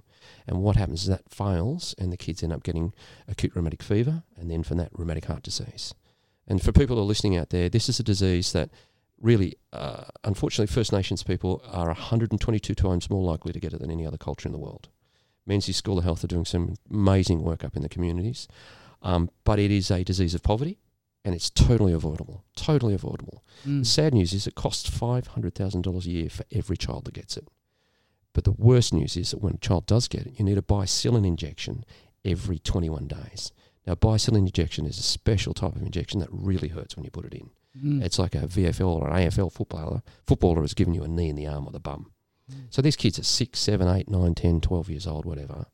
And 0.48 0.62
what 0.62 0.76
happens 0.76 1.04
is 1.04 1.08
that 1.08 1.30
fails, 1.30 1.94
and 1.98 2.12
the 2.12 2.18
kids 2.18 2.42
end 2.42 2.54
up 2.54 2.64
getting 2.64 2.94
acute 3.28 3.56
rheumatic 3.56 3.84
fever, 3.84 4.24
and 4.38 4.50
then 4.50 4.64
from 4.64 4.78
that, 4.78 4.90
rheumatic 4.94 5.26
heart 5.26 5.44
disease. 5.44 5.94
And 6.48 6.62
for 6.62 6.72
people 6.72 6.96
who 6.96 7.02
are 7.02 7.06
listening 7.06 7.38
out 7.38 7.50
there, 7.50 7.70
this 7.70 7.90
is 7.90 8.00
a 8.00 8.04
disease 8.04 8.52
that 8.54 8.70
really, 9.20 9.56
uh, 9.74 10.06
unfortunately, 10.24 10.74
First 10.74 10.92
Nations 10.92 11.24
people 11.24 11.62
are 11.72 11.88
122 11.88 12.76
times 12.76 13.10
more 13.10 13.24
likely 13.24 13.54
to 13.54 13.60
get 13.60 13.74
it 13.74 13.82
than 13.82 13.92
any 13.92 14.06
other 14.06 14.18
culture 14.18 14.48
in 14.48 14.54
the 14.54 14.60
world. 14.60 14.90
Menzies 15.46 15.78
School 15.78 15.98
of 15.98 16.04
Health 16.04 16.24
are 16.24 16.28
doing 16.28 16.46
some 16.46 16.76
amazing 16.92 17.44
work 17.44 17.64
up 17.64 17.76
in 17.76 17.82
the 17.82 17.90
communities, 17.90 18.48
um, 19.02 19.30
but 19.44 19.60
it 19.60 19.72
is 19.72 19.92
a 19.92 20.04
disease 20.04 20.34
of 20.34 20.44
poverty, 20.44 20.80
and 21.24 21.36
it's 21.36 21.50
totally 21.50 21.94
avoidable. 21.94 22.44
Totally 22.56 22.94
avoidable. 22.94 23.44
Mm. 23.66 23.80
The 23.80 23.86
sad 23.86 24.14
news 24.14 24.34
is 24.34 24.48
it 24.48 24.56
costs 24.56 24.90
five 24.90 25.28
hundred 25.28 25.56
thousand 25.56 25.84
dollars 25.84 26.06
a 26.06 26.12
year 26.12 26.30
for 26.30 26.46
every 26.52 26.78
child 26.78 27.06
that 27.06 27.14
gets 27.14 27.38
it. 27.38 27.48
But 28.36 28.44
the 28.44 28.52
worst 28.52 28.94
news 28.94 29.16
is 29.16 29.32
that 29.32 29.42
when 29.42 29.54
a 29.54 29.58
child 29.58 29.86
does 29.86 30.10
get 30.10 30.28
it, 30.28 30.34
you 30.38 30.44
need 30.44 30.58
a 30.58 30.62
bicillin 30.62 31.26
injection 31.26 31.86
every 32.26 32.60
21 32.60 33.08
days. 33.08 33.54
Now, 33.88 33.96
bicillin 33.96 34.40
injection 34.40 34.86
is 34.86 35.00
a 35.00 35.04
special 35.04 35.54
type 35.54 35.74
of 35.74 35.82
injection 35.82 36.20
that 36.20 36.28
really 36.32 36.68
hurts 36.68 36.98
when 36.98 37.06
you 37.06 37.12
put 37.12 37.26
it 37.26 37.34
in. 37.34 37.50
Mm. 37.82 38.04
It's 38.04 38.20
like 38.20 38.36
a 38.36 38.40
VFL 38.40 39.02
or 39.02 39.08
an 39.08 39.16
AFL 39.16 39.54
footballer. 39.54 40.04
Footballer 40.28 40.62
has 40.62 40.74
given 40.74 40.94
you 40.94 41.04
a 41.04 41.08
knee 41.08 41.30
in 41.30 41.38
the 41.38 41.48
arm 41.48 41.66
or 41.66 41.72
the 41.72 41.80
bum. 41.80 42.12
So 42.70 42.82
these 42.82 42.98
kids 42.98 43.18
are 43.18 43.24
6, 43.24 43.58
7, 43.58 43.88
8, 43.88 44.10
9, 44.10 44.36
10, 44.36 44.62
12 44.62 44.90
years 44.90 45.08
old, 45.08 45.26
whatever, 45.26 45.66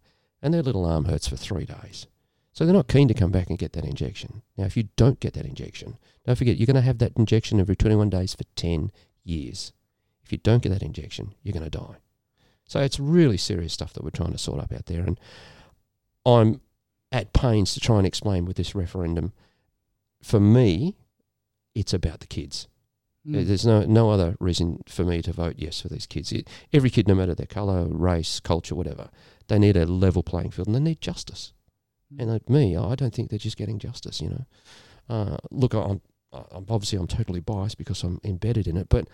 and 0.42 0.54
their 0.54 0.62
little 0.62 0.86
arm 0.86 1.06
hurts 1.06 1.28
for 1.28 1.36
three 1.36 1.66
days. 1.66 2.08
So 2.54 2.64
they're 2.64 2.74
not 2.74 2.88
keen 2.88 3.08
to 3.08 3.14
come 3.14 3.32
back 3.32 3.50
and 3.50 3.58
get 3.58 3.74
that 3.74 3.86
injection. 3.86 4.42
Now, 4.56 4.66
if 4.66 4.78
you 4.78 4.90
don't 4.96 5.20
get 5.20 5.34
that 5.34 5.46
injection, 5.46 5.98
don't 6.26 6.38
forget, 6.38 6.58
you're 6.58 6.68
going 6.68 6.76
to 6.76 6.82
have 6.82 7.00
that 7.00 7.18
injection 7.18 7.60
every 7.60 7.76
21 7.76 8.10
days 8.10 8.36
for 8.36 8.44
10 8.56 8.92
years. 9.24 9.74
If 10.24 10.32
you 10.32 10.38
don't 10.38 10.62
get 10.62 10.70
that 10.70 10.84
injection, 10.84 11.34
you're 11.44 11.54
going 11.54 11.70
to 11.70 11.78
die. 11.78 11.98
So 12.72 12.80
it's 12.80 13.02
really 13.02 13.36
serious 13.36 13.74
stuff 13.74 13.92
that 13.92 14.02
we're 14.02 14.12
trying 14.12 14.32
to 14.32 14.38
sort 14.38 14.62
up 14.62 14.72
out 14.72 14.86
there. 14.86 15.02
And 15.02 15.20
I'm 16.26 16.62
at 17.12 17.34
pains 17.34 17.74
to 17.74 17.82
try 17.82 17.98
and 17.98 18.08
explain 18.08 18.46
with 18.46 18.56
this 18.56 18.74
referendum. 18.74 19.34
For 20.24 20.40
me, 20.40 20.96
it's 21.76 21.94
about 21.94 22.22
the 22.22 22.28
kids. 22.28 22.70
Mm. 23.28 23.46
There's 23.46 23.66
no 23.66 23.82
no 23.82 24.10
other 24.10 24.38
reason 24.40 24.84
for 24.88 25.04
me 25.04 25.22
to 25.22 25.34
vote 25.34 25.56
yes 25.58 25.82
for 25.82 25.90
these 25.90 26.08
kids. 26.08 26.32
It, 26.32 26.48
every 26.72 26.90
kid, 26.90 27.10
no 27.10 27.14
matter 27.14 27.36
their 27.36 27.46
colour, 27.46 27.88
race, 27.90 28.40
culture, 28.40 28.74
whatever, 28.74 29.10
they 29.50 29.60
need 29.60 29.76
a 29.76 29.86
level 29.86 30.24
playing 30.24 30.52
field 30.52 30.68
and 30.68 30.76
they 30.78 30.80
need 30.80 31.02
justice. 31.02 31.52
Mm. 32.14 32.22
And 32.22 32.32
like 32.32 32.50
me, 32.50 32.78
I 32.78 32.96
don't 32.96 33.14
think 33.14 33.32
they're 33.32 33.38
just 33.38 33.58
getting 33.58 33.80
justice. 33.80 34.22
You 34.22 34.30
know, 34.30 34.46
uh, 35.10 35.38
look, 35.52 35.74
I'm, 35.74 36.00
I'm 36.32 36.66
obviously 36.70 37.00
I'm 37.00 37.08
totally 37.08 37.42
biased 37.42 37.78
because 37.78 38.02
I'm 38.02 38.22
embedded 38.24 38.66
in 38.66 38.78
it, 38.78 38.88
but 38.88 39.10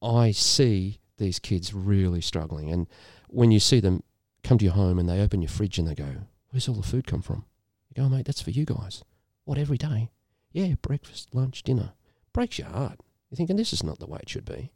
I 0.00 0.30
see 0.30 1.00
these 1.18 1.38
kids 1.38 1.72
really 1.74 2.20
struggling. 2.20 2.70
And 2.70 2.86
when 3.28 3.50
you 3.50 3.60
see 3.60 3.80
them 3.80 4.02
come 4.42 4.58
to 4.58 4.64
your 4.64 4.74
home 4.74 4.98
and 4.98 5.08
they 5.08 5.20
open 5.20 5.42
your 5.42 5.48
fridge 5.48 5.78
and 5.78 5.88
they 5.88 5.94
go, 5.94 6.26
"Where's 6.50 6.68
all 6.68 6.74
the 6.74 6.82
food 6.82 7.06
come 7.06 7.22
from?" 7.22 7.44
You 7.88 8.02
go, 8.02 8.04
"Oh, 8.04 8.08
"Mate, 8.08 8.26
that's 8.26 8.42
for 8.42 8.50
you 8.50 8.64
guys." 8.64 9.02
What 9.44 9.58
every 9.58 9.78
day? 9.78 10.10
Yeah, 10.52 10.74
breakfast, 10.82 11.34
lunch, 11.34 11.62
dinner. 11.62 11.92
Breaks 12.32 12.58
your 12.58 12.68
heart. 12.68 13.00
You're 13.30 13.36
thinking 13.36 13.56
this 13.56 13.72
is 13.72 13.82
not 13.82 13.98
the 13.98 14.06
way 14.06 14.20
it 14.22 14.28
should 14.28 14.44
be. 14.44 14.72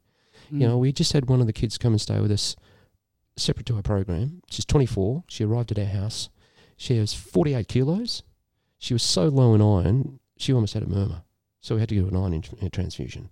Mm. 0.53 0.61
You 0.61 0.69
know, 0.69 0.79
we 0.79 0.93
just 0.93 1.13
had 1.13 1.29
one 1.29 1.41
of 1.41 1.47
the 1.47 1.53
kids 1.53 1.79
come 1.79 1.93
and 1.93 2.01
stay 2.01 2.21
with 2.21 2.31
us, 2.31 2.57
separate 3.37 3.67
to 3.67 3.77
our 3.77 3.83
program. 3.83 4.43
She's 4.51 4.65
24. 4.65 5.25
She 5.29 5.45
arrived 5.45 5.71
at 5.73 5.79
our 5.79 5.85
house. 5.85 6.29
She 6.77 6.97
has 6.97 7.15
48 7.15 7.69
kilos. 7.69 8.23
She 8.79 8.95
was 8.95 9.03
so 9.03 9.27
low 9.29 9.55
in 9.55 9.63
iron, 9.63 10.21
she 10.37 10.53
almost 10.53 10.75
had 10.75 10.85
a 10.85 10.89
murmur. 10.89 11.23
So 11.61 11.75
we 11.75 11.81
had 11.81 11.89
to 11.89 11.97
give 11.97 12.05
her 12.05 12.11
an 12.11 12.17
iron 12.17 12.35
in- 12.35 12.45
in 12.61 12.71
transfusion. 12.71 13.31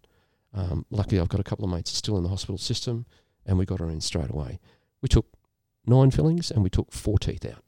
Um, 0.55 0.87
luckily, 0.91 1.21
I've 1.21 1.29
got 1.29 1.41
a 1.41 1.45
couple 1.45 1.65
of 1.65 1.71
mates 1.71 1.93
still 1.93 2.17
in 2.17 2.23
the 2.23 2.29
hospital 2.29 2.59
system, 2.59 3.07
and 3.45 3.59
we 3.59 3.67
got 3.67 3.81
her 3.81 3.91
in 3.91 4.01
straight 4.01 4.31
away. 4.31 4.59
We 5.03 5.09
took 5.09 5.27
nine 5.87 6.11
fillings 6.11 6.51
and 6.51 6.63
we 6.63 6.71
took 6.71 6.93
four 6.93 7.19
teeth 7.19 7.45
out. 7.45 7.63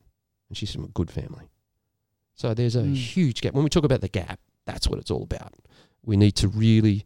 And 0.48 0.56
she's 0.56 0.72
from 0.72 0.84
a 0.84 0.88
good 0.88 1.10
family. 1.10 1.50
So 2.34 2.54
there's 2.54 2.76
a 2.76 2.82
Mm. 2.82 2.94
huge 2.94 3.40
gap. 3.42 3.52
When 3.54 3.64
we 3.64 3.70
talk 3.70 3.84
about 3.84 4.00
the 4.00 4.08
gap, 4.08 4.40
that's 4.64 4.88
what 4.88 4.98
it's 4.98 5.10
all 5.10 5.22
about. 5.22 5.54
We 6.04 6.16
need 6.16 6.32
to 6.36 6.48
really 6.48 7.04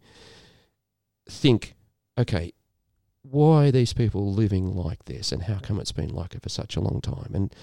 think 1.29 1.75
okay, 2.17 2.51
why 3.23 3.65
are 3.67 3.71
these 3.71 3.93
people 3.93 4.31
living 4.31 4.75
like 4.75 5.05
this 5.05 5.31
and 5.31 5.43
how 5.43 5.57
come 5.57 5.79
it's 5.79 5.91
been 5.91 6.13
like 6.13 6.35
it 6.35 6.43
for 6.43 6.49
such 6.49 6.75
a 6.75 6.79
long 6.81 7.01
time? 7.01 7.31
And 7.33 7.53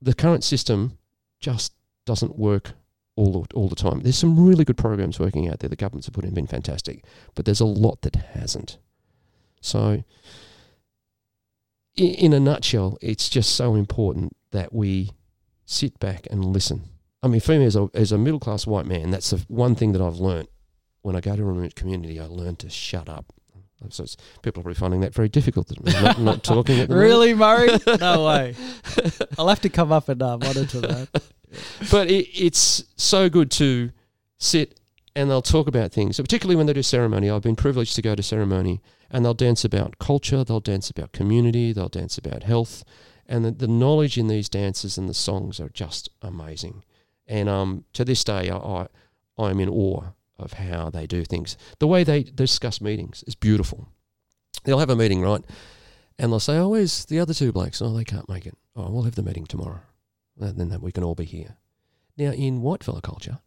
the 0.00 0.14
current 0.14 0.44
system 0.44 0.96
just 1.40 1.74
doesn't 2.06 2.38
work 2.38 2.72
all 3.16 3.42
the, 3.42 3.54
all 3.54 3.68
the 3.68 3.76
time. 3.76 4.00
There's 4.00 4.18
some 4.18 4.44
really 4.44 4.64
good 4.64 4.76
programs 4.76 5.18
working 5.20 5.48
out 5.48 5.60
there. 5.60 5.68
The 5.68 5.76
governments 5.76 6.06
have 6.06 6.14
put 6.14 6.24
in 6.24 6.34
been 6.34 6.46
fantastic, 6.46 7.04
but 7.34 7.44
there's 7.44 7.60
a 7.60 7.66
lot 7.66 8.02
that 8.02 8.16
hasn't. 8.16 8.78
So, 9.60 10.04
in, 11.96 12.14
in 12.14 12.32
a 12.32 12.40
nutshell, 12.40 12.98
it's 13.00 13.28
just 13.28 13.54
so 13.54 13.74
important 13.74 14.36
that 14.50 14.72
we 14.72 15.10
sit 15.64 15.98
back 15.98 16.26
and 16.30 16.44
listen. 16.44 16.84
I 17.22 17.28
mean, 17.28 17.40
for 17.40 17.52
me, 17.52 17.64
as 17.66 17.76
a, 17.76 17.88
as 17.94 18.12
a 18.12 18.18
middle 18.18 18.40
class 18.40 18.66
white 18.66 18.86
man, 18.86 19.10
that's 19.10 19.30
the 19.30 19.44
one 19.48 19.74
thing 19.74 19.92
that 19.92 20.02
I've 20.02 20.16
learnt 20.16 20.48
when 21.02 21.14
I 21.14 21.20
go 21.20 21.36
to 21.36 21.42
a 21.42 21.44
remote 21.44 21.74
community. 21.74 22.18
I 22.18 22.26
learn 22.26 22.56
to 22.56 22.70
shut 22.70 23.08
up. 23.08 23.32
So 23.90 24.04
it's, 24.04 24.16
people 24.42 24.60
are 24.60 24.62
probably 24.62 24.74
finding 24.74 25.00
that 25.00 25.12
very 25.12 25.28
difficult. 25.28 25.72
Not, 25.84 26.20
not 26.20 26.44
talking 26.44 26.78
at 26.78 26.88
the 26.88 26.94
moment. 26.94 27.10
Really, 27.10 27.34
Murray? 27.34 27.70
No 27.98 28.26
way. 28.26 28.54
I'll 29.36 29.48
have 29.48 29.60
to 29.62 29.68
come 29.68 29.90
up 29.90 30.08
and 30.08 30.22
uh, 30.22 30.38
monitor 30.38 30.80
that. 30.80 31.22
but 31.90 32.10
it, 32.10 32.28
it's 32.34 32.84
so 32.96 33.28
good 33.28 33.50
to 33.52 33.90
sit 34.38 34.80
and 35.14 35.30
they'll 35.30 35.42
talk 35.42 35.68
about 35.68 35.92
things, 35.92 36.16
so 36.16 36.22
particularly 36.22 36.56
when 36.56 36.66
they 36.66 36.72
do 36.72 36.82
ceremony. 36.82 37.28
I've 37.30 37.42
been 37.42 37.56
privileged 37.56 37.94
to 37.96 38.02
go 38.02 38.14
to 38.14 38.22
ceremony 38.22 38.80
and 39.10 39.24
they'll 39.24 39.34
dance 39.34 39.64
about 39.64 39.98
culture, 39.98 40.42
they'll 40.42 40.60
dance 40.60 40.88
about 40.88 41.12
community, 41.12 41.72
they'll 41.72 41.88
dance 41.88 42.16
about 42.16 42.44
health, 42.44 42.82
and 43.26 43.44
the, 43.44 43.50
the 43.50 43.68
knowledge 43.68 44.16
in 44.16 44.28
these 44.28 44.48
dances 44.48 44.96
and 44.96 45.08
the 45.08 45.14
songs 45.14 45.60
are 45.60 45.68
just 45.68 46.08
amazing. 46.22 46.82
And 47.26 47.48
um, 47.48 47.84
to 47.92 48.04
this 48.04 48.24
day, 48.24 48.50
I, 48.50 48.56
I 48.56 48.86
I'm 49.38 49.60
in 49.60 49.68
awe 49.68 50.12
of 50.38 50.54
how 50.54 50.90
they 50.90 51.06
do 51.06 51.24
things. 51.24 51.56
The 51.78 51.86
way 51.86 52.04
they 52.04 52.22
discuss 52.22 52.80
meetings 52.80 53.22
is 53.26 53.34
beautiful. 53.34 53.88
They'll 54.64 54.78
have 54.78 54.90
a 54.90 54.96
meeting, 54.96 55.22
right? 55.22 55.42
And 56.18 56.32
they'll 56.32 56.40
say, 56.40 56.58
"Oh, 56.58 56.68
where's 56.68 57.04
the 57.06 57.20
other 57.20 57.34
two 57.34 57.52
blokes? 57.52 57.80
Oh, 57.80 57.94
they 57.94 58.04
can't 58.04 58.28
make 58.28 58.46
it. 58.46 58.56
Oh, 58.76 58.90
we'll 58.90 59.04
have 59.04 59.14
the 59.14 59.22
meeting 59.22 59.46
tomorrow. 59.46 59.80
And 60.40 60.58
then 60.58 60.68
that 60.70 60.82
we 60.82 60.92
can 60.92 61.04
all 61.04 61.14
be 61.14 61.24
here." 61.24 61.56
Now, 62.16 62.32
in 62.32 62.62
whitefellow 62.62 63.00
culture, 63.00 63.40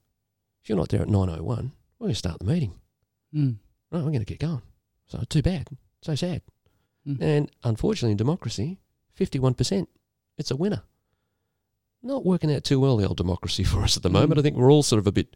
if 0.63 0.70
you're 0.70 0.77
not 0.77 0.89
there 0.89 1.01
at 1.01 1.10
nine 1.10 1.30
oh 1.30 1.44
one, 1.44 1.74
we're 2.00 2.06
going 2.06 2.13
to 2.13 2.18
start 2.18 2.39
the 2.39 2.46
meeting. 2.46 2.74
Mm. 3.34 3.58
Right, 3.92 4.00
we're 4.00 4.10
going 4.10 4.20
to 4.20 4.25
get 4.25 4.39
going. 4.39 4.63
So 5.06 5.24
too 5.30 5.42
bad. 5.42 5.70
So 6.01 6.15
sad. 6.15 6.42
Mm. 7.08 7.22
And 7.22 7.51
unfortunately, 7.63 8.12
in 8.12 8.18
democracy, 8.18 8.80
51%. 9.20 9.88
It's 10.38 10.51
a 10.51 10.56
winner. 10.56 10.84
Not 12.04 12.25
working 12.25 12.54
out 12.54 12.63
too 12.63 12.80
well, 12.80 12.98
the 12.98 13.08
old 13.08 13.18
democracy 13.18 13.63
for 13.63 13.82
us 13.82 13.98
at 13.98 14.04
the 14.04 14.10
moment. 14.10 14.36
Mm. 14.36 14.39
I 14.39 14.42
think 14.42 14.58
we're 14.58 14.72
all 14.72 14.84
sort 14.84 15.00
of 15.00 15.08
a 15.08 15.12
bit, 15.12 15.36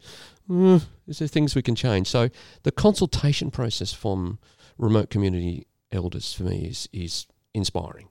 mm, 0.49 0.83
is 1.07 1.19
there 1.19 1.27
things 1.27 1.55
we 1.55 1.61
can 1.61 1.75
change? 1.75 2.07
So 2.07 2.29
the 2.63 2.71
consultation 2.71 3.49
process 3.49 3.93
from 3.93 4.39
remote 4.77 5.09
community 5.09 5.67
elders 5.91 6.33
for 6.33 6.43
me 6.43 6.65
is, 6.65 6.89
is 6.91 7.27
inspiring. 7.53 8.09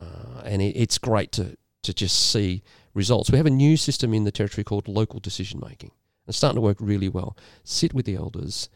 Uh, 0.00 0.40
and 0.44 0.60
it, 0.60 0.76
it's 0.76 0.98
great 0.98 1.32
to, 1.32 1.56
to 1.84 1.94
just 1.94 2.30
see 2.30 2.62
results. 2.94 3.30
We 3.30 3.38
have 3.38 3.46
a 3.46 3.50
new 3.50 3.76
system 3.76 4.12
in 4.14 4.24
the 4.24 4.32
territory 4.32 4.64
called 4.64 4.88
local 4.88 5.20
decision 5.20 5.60
making. 5.62 5.92
It's 6.26 6.36
starting 6.38 6.56
to 6.56 6.60
work 6.60 6.78
really 6.80 7.08
well. 7.08 7.36
Sit 7.64 7.92
with 7.94 8.06
the 8.06 8.14
elders 8.16 8.68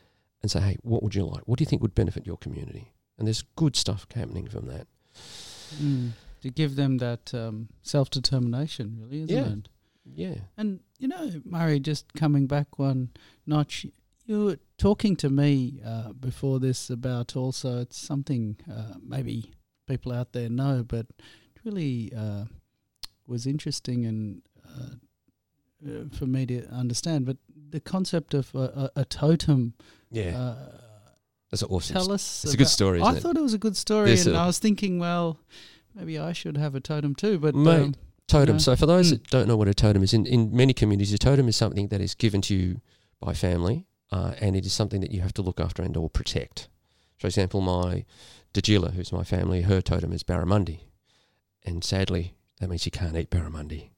and 0.42 0.50
say, 0.50 0.60
hey, 0.60 0.76
what 0.82 1.02
would 1.02 1.14
you 1.14 1.24
like? 1.24 1.42
What 1.46 1.58
do 1.58 1.62
you 1.62 1.66
think 1.66 1.82
would 1.82 1.94
benefit 1.94 2.26
your 2.26 2.36
community? 2.36 2.92
And 3.16 3.26
there's 3.26 3.42
good 3.56 3.74
stuff 3.74 4.06
happening 4.14 4.48
from 4.48 4.66
that. 4.66 4.86
Mm. 5.82 6.10
To 6.42 6.50
give 6.50 6.76
them 6.76 6.98
that 6.98 7.34
um, 7.34 7.68
self 7.82 8.10
determination, 8.10 8.96
really, 9.00 9.22
isn't 9.24 9.36
Yeah. 9.36 9.52
it? 9.52 9.68
Yeah. 10.14 10.34
And 10.56 10.80
you 10.98 11.08
know, 11.08 11.30
Murray, 11.44 11.80
just 11.80 12.14
coming 12.14 12.46
back 12.46 12.78
one 12.78 13.10
notch, 13.46 13.86
you 14.24 14.44
were 14.44 14.58
talking 14.78 15.16
to 15.16 15.28
me 15.30 15.80
uh, 15.84 16.12
before 16.12 16.60
this 16.60 16.90
about 16.90 17.34
also 17.36 17.80
it's 17.80 17.98
something 17.98 18.56
uh, 18.70 18.94
maybe 19.02 19.52
people 19.86 20.12
out 20.12 20.32
there 20.32 20.48
know, 20.48 20.84
but 20.86 21.06
really 21.64 22.12
uh, 22.16 22.44
was 23.28 23.46
interesting 23.46 24.06
and 24.06 24.42
uh, 24.66 24.94
uh, 25.88 26.04
for 26.18 26.26
me 26.26 26.46
to 26.46 26.66
understand. 26.70 27.26
But 27.26 27.36
the 27.70 27.80
concept 27.80 28.34
of 28.34 28.52
a, 28.54 28.58
a, 28.96 29.00
a 29.02 29.04
totem. 29.04 29.74
Yeah. 30.10 30.36
Uh, 30.38 30.56
That's 31.50 31.62
awesome. 31.62 31.94
tell 31.94 32.10
us. 32.12 32.44
it's 32.44 32.54
a 32.54 32.56
good 32.56 32.68
story, 32.68 33.00
I 33.00 33.12
it? 33.14 33.20
thought 33.22 33.36
it 33.36 33.42
was 33.42 33.54
a 33.54 33.58
good 33.58 33.76
story, 33.76 34.06
There's 34.08 34.26
and 34.26 34.34
a- 34.36 34.40
I 34.40 34.46
was 34.46 34.58
thinking, 34.58 34.98
well, 34.98 35.38
maybe 35.94 36.18
I 36.18 36.32
should 36.32 36.56
have 36.56 36.74
a 36.74 36.80
totem 36.80 37.14
too. 37.14 37.38
But 37.38 37.54
Mate, 37.54 37.80
um, 37.82 37.94
Totem. 38.26 38.56
Yeah. 38.56 38.60
So 38.60 38.76
for 38.76 38.84
those 38.86 39.06
Mm. 39.08 39.10
that 39.10 39.30
don't 39.30 39.48
know 39.48 39.56
what 39.56 39.68
a 39.68 39.74
totem 39.74 40.02
is, 40.02 40.12
in, 40.12 40.26
in 40.26 40.54
many 40.54 40.74
communities, 40.74 41.14
a 41.14 41.18
totem 41.18 41.48
is 41.48 41.56
something 41.56 41.88
that 41.88 42.00
is 42.02 42.14
given 42.14 42.42
to 42.42 42.54
you 42.54 42.80
by 43.20 43.32
family, 43.32 43.86
uh, 44.12 44.34
and 44.40 44.54
it 44.56 44.66
is 44.66 44.72
something 44.74 45.00
that 45.00 45.10
you 45.12 45.20
have 45.22 45.32
to 45.34 45.42
look 45.42 45.58
after 45.60 45.82
and 45.82 45.96
or 45.96 46.10
protect. 46.10 46.68
For 47.18 47.26
example, 47.26 47.60
my 47.62 48.04
Dajila, 48.54 48.92
who's 48.92 49.12
my 49.12 49.24
family, 49.24 49.62
her 49.62 49.80
totem 49.80 50.12
is 50.12 50.22
barramundi, 50.24 50.80
and 51.64 51.82
sadly, 51.82 52.34
that 52.60 52.68
means 52.68 52.84
you 52.84 52.90
can't 52.92 53.16
eat 53.16 53.30
barramundi, 53.30 53.90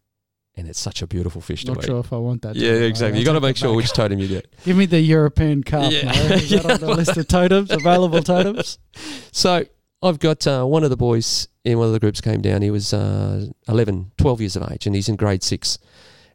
and 0.57 0.69
it's 0.69 0.79
such 0.81 1.03
a 1.03 1.07
beautiful 1.07 1.41
fish 1.41 1.65
to 1.65 1.73
eat. 1.73 1.75
not 1.75 1.85
eat. 1.85 1.87
sure 1.87 2.01
if 2.01 2.13
I 2.13 2.17
want 2.17 2.43
that. 2.43 2.57
Yeah, 2.57 2.73
exactly. 2.73 3.15
I'll 3.15 3.19
You 3.21 3.25
got 3.25 3.33
to 3.35 3.41
make 3.41 3.57
sure 3.57 3.71
back. 3.71 3.77
which 3.77 3.93
totem 3.93 4.19
you 4.19 4.29
get. 4.29 4.55
Give 4.65 4.77
me 4.77 4.87
the 4.87 5.01
European 5.01 5.63
carp. 5.63 5.93
Yeah. 5.93 6.13
Yeah. 6.13 6.35
Is 6.35 6.51
that 6.51 6.65
on 6.67 6.81
the 6.81 6.95
list 6.95 7.17
of 7.17 7.27
totems, 7.29 7.71
available 7.71 8.23
totems? 8.23 8.79
So 9.33 9.65
I've 10.03 10.19
got 10.19 10.47
uh, 10.47 10.65
one 10.65 10.83
of 10.85 10.91
the 10.91 10.97
boys 10.97 11.47
in 11.65 11.79
one 11.79 11.87
of 11.87 11.93
the 11.93 12.01
groups 12.01 12.21
came 12.21 12.41
down. 12.43 12.63
He 12.63 12.71
was 12.71 12.93
uh, 12.93 13.47
11, 13.69 14.13
12 14.19 14.41
years 14.41 14.57
of 14.57 14.71
age, 14.71 14.87
and 14.87 14.95
he's 14.97 15.09
in 15.09 15.17
grade 15.17 15.43
six. 15.43 15.79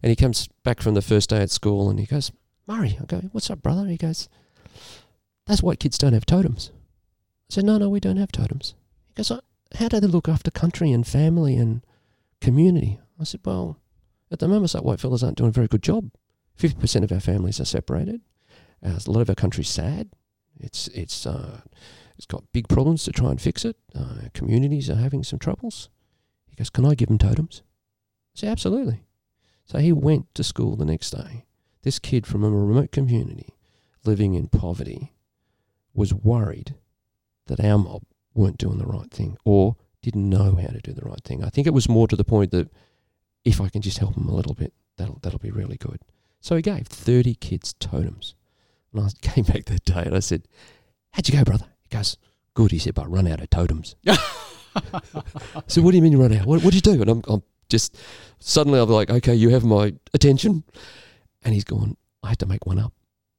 And 0.01 0.10
he 0.10 0.15
comes 0.15 0.48
back 0.63 0.82
from 0.82 0.94
the 0.94 1.01
first 1.01 1.29
day 1.29 1.41
at 1.41 1.50
school, 1.51 1.89
and 1.89 2.00
he 2.00 2.05
goes, 2.05 2.32
"Murray," 2.67 2.98
I 3.01 3.05
go, 3.05 3.17
"What's 3.32 3.50
up, 3.50 3.62
brother?" 3.63 3.86
He 3.88 3.98
goes, 3.98 4.29
that's 5.48 5.62
white 5.63 5.79
kids 5.79 5.98
don't 5.98 6.13
have 6.13 6.25
totems." 6.25 6.72
I 7.50 7.55
said, 7.55 7.65
"No, 7.65 7.77
no, 7.77 7.89
we 7.89 8.00
don't 8.00 8.17
have 8.17 8.32
totems." 8.32 8.75
He 9.10 9.13
goes, 9.15 9.32
"Uh, 9.32 9.41
"How 9.79 9.88
do 9.89 10.00
they 10.00 10.08
look 10.08 10.27
after 10.29 10.51
country 10.51 10.91
and 10.91 11.05
family 11.05 11.55
and 11.55 11.82
community?" 12.42 13.00
I 13.20 13.24
said, 13.24 13.42
"Well, 13.46 13.80
at 14.32 14.39
the 14.39 14.48
moment, 14.48 14.74
that 14.74 14.86
white 14.86 15.00
fellas 15.00 15.24
aren't 15.24 15.38
doing 15.38 15.50
a 15.50 15.54
very 15.54 15.68
good 15.68 15.84
job. 15.84 16.12
Fifty 16.56 16.80
percent 16.80 17.06
of 17.06 17.12
our 17.12 17.20
families 17.20 17.60
are 17.60 17.65
separated. 17.65 18.22
Uh, 18.84 19.00
a 19.06 19.12
lot 19.12 19.22
of 19.22 19.30
our 19.30 19.36
country's 19.36 19.70
sad. 19.70 20.10
It's 20.60 20.88
it's 20.89 21.25
uh, 21.25 21.62
it's 22.18 22.25
got 22.25 22.51
big 22.54 22.68
problems 22.68 23.04
to 23.04 23.12
try 23.12 23.30
and 23.30 23.42
fix 23.42 23.65
it. 23.65 23.77
Uh, 23.94 24.30
communities 24.34 24.89
are 24.89 24.96
having 24.96 25.24
some 25.24 25.39
troubles. 25.39 25.89
He 26.48 26.56
goes, 26.56 26.70
Can 26.70 26.86
I 26.86 26.96
give 26.96 27.10
them 27.10 27.18
totems? 27.18 27.62
I 28.36 28.39
said, 28.39 28.50
Absolutely. 28.50 29.04
So 29.65 29.80
he 29.80 29.92
went 29.92 30.34
to 30.36 30.44
school 30.44 30.75
the 30.75 30.86
next 30.86 31.12
day. 31.12 31.46
This 31.82 32.00
kid 32.00 32.25
from 32.25 32.44
a 32.44 32.50
remote 32.50 32.92
community 32.92 33.56
living 34.06 34.34
in 34.34 34.48
poverty 34.48 35.13
was 35.94 36.13
worried 36.13 36.75
that 37.48 37.60
our 37.60 37.77
mob 37.77 38.04
weren't 38.34 38.58
doing 38.58 38.77
the 38.77 38.86
right 38.86 39.10
thing 39.12 39.38
or 39.46 39.75
didn't 40.05 40.29
know 40.29 40.55
how 40.55 40.67
to 40.67 40.79
do 40.79 40.93
the 40.93 41.05
right 41.05 41.21
thing. 41.24 41.43
I 41.43 41.50
think 41.50 41.67
it 41.67 41.74
was 41.74 41.89
more 41.89 42.07
to 42.07 42.15
the 42.15 42.24
point 42.24 42.51
that 42.51 42.69
if 43.43 43.59
I 43.59 43.69
can 43.69 43.81
just 43.81 43.97
help 43.97 44.15
them 44.15 44.27
a 44.29 44.35
little 44.35 44.53
bit, 44.53 44.74
that'll 44.97 45.19
that'll 45.21 45.39
be 45.39 45.51
really 45.51 45.77
good. 45.77 46.00
So 46.39 46.55
he 46.55 46.62
gave 46.62 46.88
30 46.88 47.35
kids 47.35 47.74
totems. 47.74 48.35
And 48.93 49.03
I 49.03 49.09
came 49.21 49.45
back 49.45 49.65
that 49.65 49.85
day 49.85 50.03
and 50.05 50.15
I 50.15 50.19
said, 50.19 50.47
How'd 51.12 51.27
you 51.27 51.38
go, 51.38 51.43
brother? 51.43 51.67
He 51.81 51.89
goes, 51.89 52.17
Good. 52.53 52.71
He 52.71 52.79
said, 52.79 52.93
but 52.93 53.03
I 53.03 53.07
run 53.07 53.27
out 53.27 53.41
of 53.41 53.50
totems. 53.50 53.95
So 55.67 55.81
what 55.81 55.91
do 55.91 55.97
you 55.97 56.03
mean 56.03 56.12
you 56.12 56.21
run 56.21 56.33
out? 56.33 56.45
What 56.45 56.63
what 56.63 56.74
you 56.74 56.81
do? 56.81 57.01
And 57.01 57.09
I'm, 57.09 57.21
I'm 57.27 57.43
just 57.69 57.97
suddenly 58.39 58.79
I'm 58.79 58.89
like, 58.89 59.09
okay, 59.09 59.33
you 59.33 59.50
have 59.50 59.63
my 59.63 59.93
attention. 60.13 60.63
And 61.43 61.53
he's 61.53 61.63
gone, 61.63 61.95
I 62.24 62.29
had 62.29 62.39
to 62.39 62.45
make 62.45 62.65
one 62.65 62.79
up. 62.79 62.93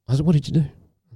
I 0.08 0.14
said, 0.14 0.24
what 0.24 0.32
did 0.32 0.46
you 0.46 0.54
do? 0.54 0.64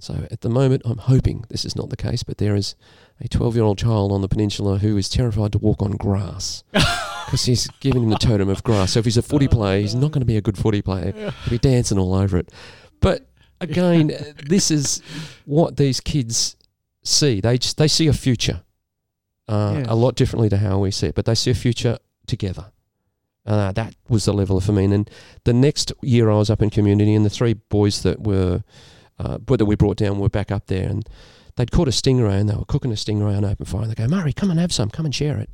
So 0.01 0.27
at 0.31 0.41
the 0.41 0.49
moment, 0.49 0.83
I'm 0.85 0.99
hoping 0.99 1.45
this 1.51 1.65
is 1.65 1.77
not 1.77 1.91
the 1.91 1.97
case, 1.97 2.23
but 2.23 2.39
there 2.39 2.57
is 2.57 2.75
a 3.21 3.29
12 3.29 3.55
year 3.55 3.65
old 3.65 3.79
child 3.79 4.13
on 4.13 4.23
the 4.23 4.29
peninsula 4.29 4.79
who 4.79 4.97
is 4.97 5.09
terrified 5.09 5.53
to 5.53 5.59
walk 5.59 5.83
on 5.83 5.93
grass 5.93 6.65
because 6.73 7.45
he's 7.45 7.69
given 7.81 8.03
him 8.05 8.11
the 8.11 8.17
totem 8.17 8.49
of 8.49 8.63
grass. 8.63 8.93
So 8.93 8.99
if 9.01 9.05
he's 9.05 9.17
a 9.19 9.23
footy 9.23 9.47
player, 9.49 9.81
he's 9.81 9.95
not 9.95 10.11
going 10.11 10.23
to 10.23 10.27
be 10.27 10.37
a 10.37 10.41
good 10.41 10.57
footy 10.59 10.83
player. 10.83 11.13
He'll 11.13 11.51
be 11.51 11.59
dancing 11.59 11.99
all 11.99 12.15
over 12.15 12.39
it. 12.39 12.51
But 13.01 13.29
again, 13.61 14.11
this 14.49 14.71
is 14.71 15.03
what 15.45 15.77
these 15.77 16.01
kids 16.01 16.57
see. 17.05 17.41
They 17.41 17.59
just, 17.59 17.77
they 17.77 17.89
see 17.89 18.07
a 18.09 18.13
future 18.15 18.63
uh, 19.49 19.75
Yes. 19.79 19.87
a 19.89 19.95
lot 19.95 20.15
differently 20.17 20.49
to 20.49 20.57
how 20.57 20.79
we 20.79 20.91
see 20.91 21.09
it, 21.09 21.15
but 21.15 21.25
they 21.27 21.35
see 21.35 21.51
a 21.51 21.55
future 21.55 21.99
together. 22.27 22.73
Uh, 23.47 23.73
that 23.73 23.95
was 24.09 24.25
the 24.27 24.33
level 24.33 24.61
for 24.61 24.73
me. 24.73 24.85
And 24.85 24.93
then 24.93 25.07
the 25.45 25.53
next 25.53 25.93
year 26.03 26.31
I 26.31 26.35
was 26.37 26.51
up 26.51 26.63
in 26.63 26.71
community, 26.71 27.15
and 27.15 27.25
the 27.25 27.31
three 27.31 27.55
boys 27.55 28.03
that 28.03 28.23
were 28.23 28.63
uh, 29.21 29.39
that 29.47 29.67
we 29.67 29.77
brought 29.77 29.97
down 29.97 30.19
were 30.19 30.29
back 30.29 30.51
up 30.51 30.67
there, 30.67 30.89
and 30.89 31.09
they'd 31.57 31.71
caught 31.71 31.89
a 31.89 31.93
stingray, 31.93 32.41
and 32.41 32.49
they 32.49 32.55
were 32.55 32.65
cooking 32.65 32.91
a 32.93 32.95
stingray 32.97 33.37
on 33.37 33.45
open 33.45 33.67
fire. 33.67 33.83
And 33.83 33.91
they 33.91 33.95
go, 33.95 34.09
Murray, 34.09 34.33
come 34.33 34.51
and 34.51 34.59
have 34.59 34.73
some, 34.73 34.91
come 34.91 35.05
and 35.05 35.15
share 35.15 35.39
it. 35.39 35.51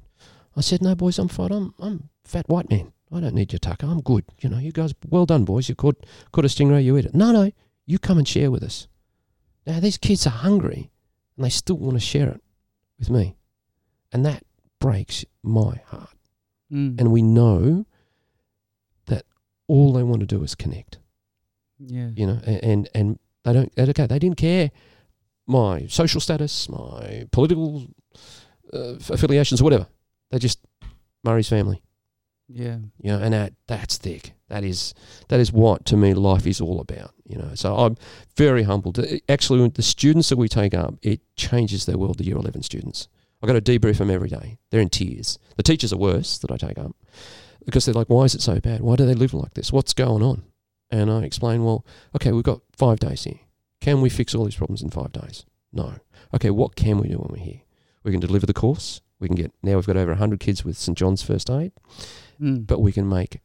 I 0.56 0.60
said, 0.60 0.82
No, 0.82 0.94
boys, 0.94 1.18
I'm 1.18 1.28
fine. 1.28 1.52
I'm 1.52 1.74
I'm 1.78 2.08
fat 2.24 2.48
white 2.48 2.70
man. 2.70 2.92
I 3.12 3.20
don't 3.20 3.34
need 3.34 3.52
your 3.52 3.58
tucker. 3.60 3.86
I'm 3.86 4.00
good. 4.00 4.24
You 4.40 4.48
know, 4.48 4.58
you 4.58 4.72
guys, 4.72 4.94
well 5.08 5.26
done, 5.26 5.44
boys. 5.44 5.68
You 5.68 5.74
caught 5.74 6.04
caught 6.32 6.44
a 6.44 6.48
stingray, 6.48 6.84
you 6.84 6.96
eat 6.96 7.04
it. 7.06 7.14
No, 7.14 7.32
no, 7.32 7.50
you 7.86 7.98
come 7.98 8.18
and 8.18 8.26
share 8.26 8.50
with 8.50 8.62
us. 8.62 8.88
Now 9.66 9.80
these 9.80 9.98
kids 9.98 10.26
are 10.26 10.30
hungry, 10.30 10.90
and 11.36 11.44
they 11.44 11.50
still 11.50 11.76
want 11.76 11.94
to 11.94 12.00
share 12.00 12.28
it 12.28 12.40
with 12.98 13.10
me, 13.10 13.36
and 14.12 14.24
that 14.24 14.44
breaks 14.78 15.24
my 15.42 15.80
heart 15.86 16.10
Mm. 16.72 17.00
and 17.00 17.12
we 17.12 17.22
know 17.22 17.86
that 19.06 19.24
all 19.68 19.92
they 19.92 20.02
want 20.02 20.18
to 20.18 20.26
do 20.26 20.42
is 20.42 20.56
connect 20.56 20.98
yeah. 21.78 22.08
you 22.16 22.26
know 22.26 22.40
and 22.44 22.88
and 22.92 23.20
they 23.46 23.52
don't 23.52 23.74
they- 23.76 23.88
okay 23.88 24.06
they 24.06 24.18
didn't 24.18 24.36
care 24.36 24.70
my 25.46 25.86
social 25.86 26.20
status 26.20 26.68
my 26.68 27.24
political 27.32 27.86
uh, 28.72 28.94
affiliations 29.10 29.62
whatever. 29.62 29.86
They 30.30 30.38
just 30.38 30.58
murray's 31.24 31.48
family. 31.48 31.82
Yeah. 32.48 32.78
you 33.00 33.10
know 33.10 33.18
and 33.20 33.32
that 33.32 33.54
that's 33.66 33.96
thick. 33.98 34.32
That 34.48 34.64
is 34.64 34.94
that 35.28 35.40
is 35.40 35.52
what 35.52 35.84
to 35.86 35.96
me 35.96 36.14
life 36.14 36.46
is 36.46 36.60
all 36.60 36.80
about 36.80 37.12
you 37.24 37.36
know. 37.38 37.50
So 37.54 37.76
i'm 37.76 37.96
very 38.36 38.64
humbled. 38.64 38.98
Actually 39.28 39.68
the 39.68 39.82
students 39.82 40.28
that 40.28 40.36
we 40.38 40.48
take 40.48 40.74
up 40.74 40.94
it 41.02 41.20
changes 41.36 41.86
their 41.86 41.98
world 41.98 42.18
the 42.18 42.24
year 42.24 42.36
11 42.36 42.62
students. 42.62 43.08
I've 43.42 43.48
got 43.48 43.64
to 43.64 43.78
debrief 43.78 43.98
them 43.98 44.10
every 44.10 44.28
day. 44.28 44.58
They're 44.70 44.80
in 44.80 44.88
tears. 44.88 45.38
The 45.56 45.62
teachers 45.62 45.92
are 45.92 45.98
worse 45.98 46.38
that 46.38 46.50
i 46.50 46.56
take 46.56 46.78
up 46.78 46.96
because 47.64 47.84
they're 47.84 47.94
like 47.94 48.08
why 48.08 48.24
is 48.24 48.34
it 48.34 48.42
so 48.42 48.58
bad? 48.60 48.80
Why 48.80 48.96
do 48.96 49.06
they 49.06 49.14
live 49.14 49.34
like 49.34 49.54
this? 49.54 49.72
What's 49.72 49.92
going 49.92 50.22
on 50.22 50.42
and 50.90 51.10
i 51.10 51.22
explain 51.22 51.64
well 51.64 51.84
okay 52.14 52.32
we've 52.32 52.44
got 52.44 52.60
five 52.76 52.98
days 52.98 53.24
here 53.24 53.40
can 53.80 54.00
we 54.00 54.08
fix 54.08 54.34
all 54.34 54.44
these 54.44 54.56
problems 54.56 54.82
in 54.82 54.90
five 54.90 55.12
days 55.12 55.44
no 55.72 55.94
okay 56.34 56.50
what 56.50 56.76
can 56.76 56.98
we 56.98 57.08
do 57.08 57.16
when 57.18 57.28
we're 57.30 57.44
here 57.44 57.60
we 58.04 58.10
can 58.12 58.20
deliver 58.20 58.46
the 58.46 58.54
course 58.54 59.00
we 59.18 59.28
can 59.28 59.36
get 59.36 59.52
now 59.62 59.74
we've 59.76 59.86
got 59.86 59.96
over 59.96 60.12
100 60.12 60.38
kids 60.40 60.64
with 60.64 60.76
st 60.76 60.96
john's 60.96 61.22
first 61.22 61.50
aid 61.50 61.72
Mm. 62.40 62.66
but 62.66 62.82
we 62.82 62.92
can 62.92 63.08
make 63.08 63.40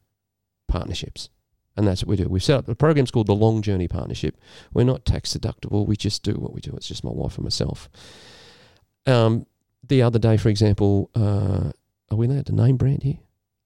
partnerships. 0.67 1.29
And 1.77 1.87
that's 1.87 2.03
what 2.03 2.09
we 2.09 2.17
do. 2.17 2.27
We've 2.27 2.43
set 2.43 2.57
up 2.57 2.67
a 2.67 2.75
program's 2.75 3.09
called 3.09 3.27
the 3.27 3.33
Long 3.33 3.61
Journey 3.61 3.87
Partnership. 3.87 4.35
We're 4.73 4.83
not 4.83 5.05
tax 5.05 5.33
deductible. 5.33 5.87
We 5.87 5.95
just 5.95 6.23
do 6.23 6.33
what 6.33 6.53
we 6.53 6.59
do. 6.59 6.73
It's 6.75 6.89
just 6.89 7.01
my 7.05 7.11
wife 7.11 7.37
and 7.37 7.45
myself. 7.45 7.89
um, 9.05 9.45
the 9.87 10.01
other 10.01 10.19
day, 10.19 10.35
for 10.35 10.49
example, 10.49 11.09
uh, 11.15 11.71
are 12.11 12.17
we 12.17 12.27
allowed 12.27 12.47
to 12.47 12.53
name 12.53 12.75
brand 12.75 13.03
here? 13.03 13.19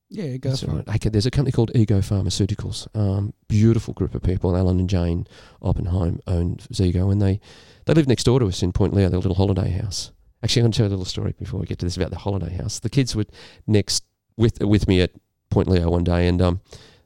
Yeah, 0.09 0.37
go 0.37 0.49
That's 0.49 0.63
for 0.63 0.71
all 0.71 0.77
it. 0.77 0.87
right. 0.87 0.95
Okay, 0.97 1.09
there's 1.09 1.25
a 1.25 1.31
company 1.31 1.51
called 1.51 1.71
Ego 1.75 1.99
Pharmaceuticals. 1.99 2.87
Um, 2.95 3.33
beautiful 3.47 3.93
group 3.93 4.13
of 4.13 4.21
people. 4.21 4.55
Alan 4.55 4.79
and 4.79 4.89
Jane 4.89 5.27
Oppenheim 5.61 6.19
own 6.27 6.57
Ego, 6.79 7.09
and 7.09 7.21
they 7.21 7.39
they 7.85 7.93
live 7.93 8.07
next 8.07 8.23
door 8.25 8.39
to 8.39 8.47
us 8.47 8.61
in 8.61 8.71
Point 8.71 8.93
Leo, 8.93 9.09
their 9.09 9.19
little 9.19 9.35
holiday 9.35 9.71
house. 9.71 10.11
Actually, 10.43 10.61
I'm 10.61 10.63
going 10.65 10.71
to 10.73 10.77
tell 10.77 10.85
you 10.85 10.89
a 10.89 10.95
little 10.95 11.05
story 11.05 11.33
before 11.39 11.59
we 11.59 11.65
get 11.65 11.79
to 11.79 11.85
this 11.85 11.97
about 11.97 12.11
the 12.11 12.19
holiday 12.19 12.55
house. 12.55 12.79
The 12.79 12.89
kids 12.89 13.15
were 13.15 13.25
next 13.65 14.03
with 14.37 14.61
with 14.63 14.87
me 14.87 15.01
at 15.01 15.11
Point 15.49 15.67
Leo 15.67 15.89
one 15.89 16.03
day, 16.03 16.27
and 16.27 16.41
um, 16.41 16.61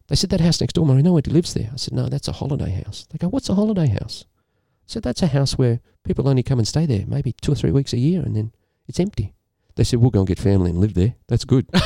they 0.07 0.15
said 0.15 0.29
that 0.31 0.41
house 0.41 0.59
next 0.59 0.73
door, 0.73 0.85
Murray, 0.85 1.01
nobody 1.01 1.31
lives 1.31 1.53
there. 1.53 1.69
I 1.71 1.77
said, 1.77 1.93
no, 1.93 2.09
that's 2.09 2.27
a 2.27 2.33
holiday 2.33 2.81
house. 2.83 3.07
They 3.11 3.17
go, 3.17 3.29
what's 3.29 3.47
a 3.49 3.55
holiday 3.55 3.87
house? 3.87 4.25
I 4.27 4.87
said, 4.87 5.03
that's 5.03 5.21
a 5.21 5.27
house 5.27 5.57
where 5.57 5.79
people 6.03 6.27
only 6.27 6.41
come 6.43 6.57
and 6.57 6.67
stay 6.67 6.85
there, 6.87 7.05
maybe 7.07 7.31
two 7.31 7.51
or 7.51 7.55
three 7.55 7.71
weeks 7.71 7.93
a 7.93 7.97
year, 7.97 8.21
and 8.21 8.35
then 8.35 8.51
it's 8.87 8.99
empty. 8.99 9.35
They 9.79 9.85
said, 9.85 10.01
we'll 10.01 10.09
go 10.11 10.19
and 10.19 10.27
get 10.27 10.37
family 10.39 10.71
and 10.71 10.79
live 10.81 10.93
there. 10.93 11.15
That's 11.29 11.45
good. 11.45 11.65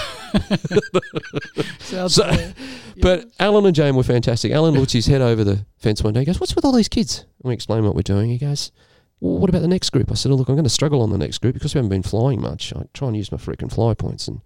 Sounds 1.79 2.15
So- 2.15 2.23
fair. 2.23 2.53
But 3.01 3.25
Alan 3.39 3.65
and 3.67 3.75
Jane 3.75 3.95
were 3.95 4.01
fantastic. 4.03 4.51
Alan 4.51 4.73
looks 4.73 4.93
his 4.93 5.05
head 5.07 5.21
over 5.21 5.43
the 5.43 5.65
fence 5.77 6.03
one 6.03 6.13
day. 6.13 6.21
He 6.21 6.25
goes, 6.25 6.39
What's 6.39 6.55
with 6.55 6.65
all 6.65 6.71
these 6.71 6.88
kids? 6.89 7.19
And 7.43 7.50
we 7.50 7.53
explain 7.53 7.83
what 7.83 7.95
we're 7.95 8.01
doing. 8.01 8.29
He 8.29 8.38
goes, 8.39 8.71
Well, 9.19 9.38
what 9.39 9.50
about 9.50 9.62
the 9.62 9.67
next 9.67 9.89
group? 9.91 10.12
I 10.12 10.15
said, 10.15 10.31
oh, 10.31 10.35
Look, 10.35 10.47
I'm 10.50 10.55
going 10.55 10.63
to 10.63 10.69
struggle 10.69 11.01
on 11.01 11.09
the 11.12 11.17
next 11.17 11.39
group 11.39 11.53
because 11.53 11.73
we 11.73 11.79
haven't 11.79 11.89
been 11.89 12.03
flying 12.03 12.41
much. 12.41 12.73
I 12.75 12.83
try 12.93 13.07
and 13.09 13.17
use 13.17 13.31
my 13.31 13.38
freaking 13.38 13.71
fly 13.71 13.93
points. 13.93 14.27
And 14.27 14.41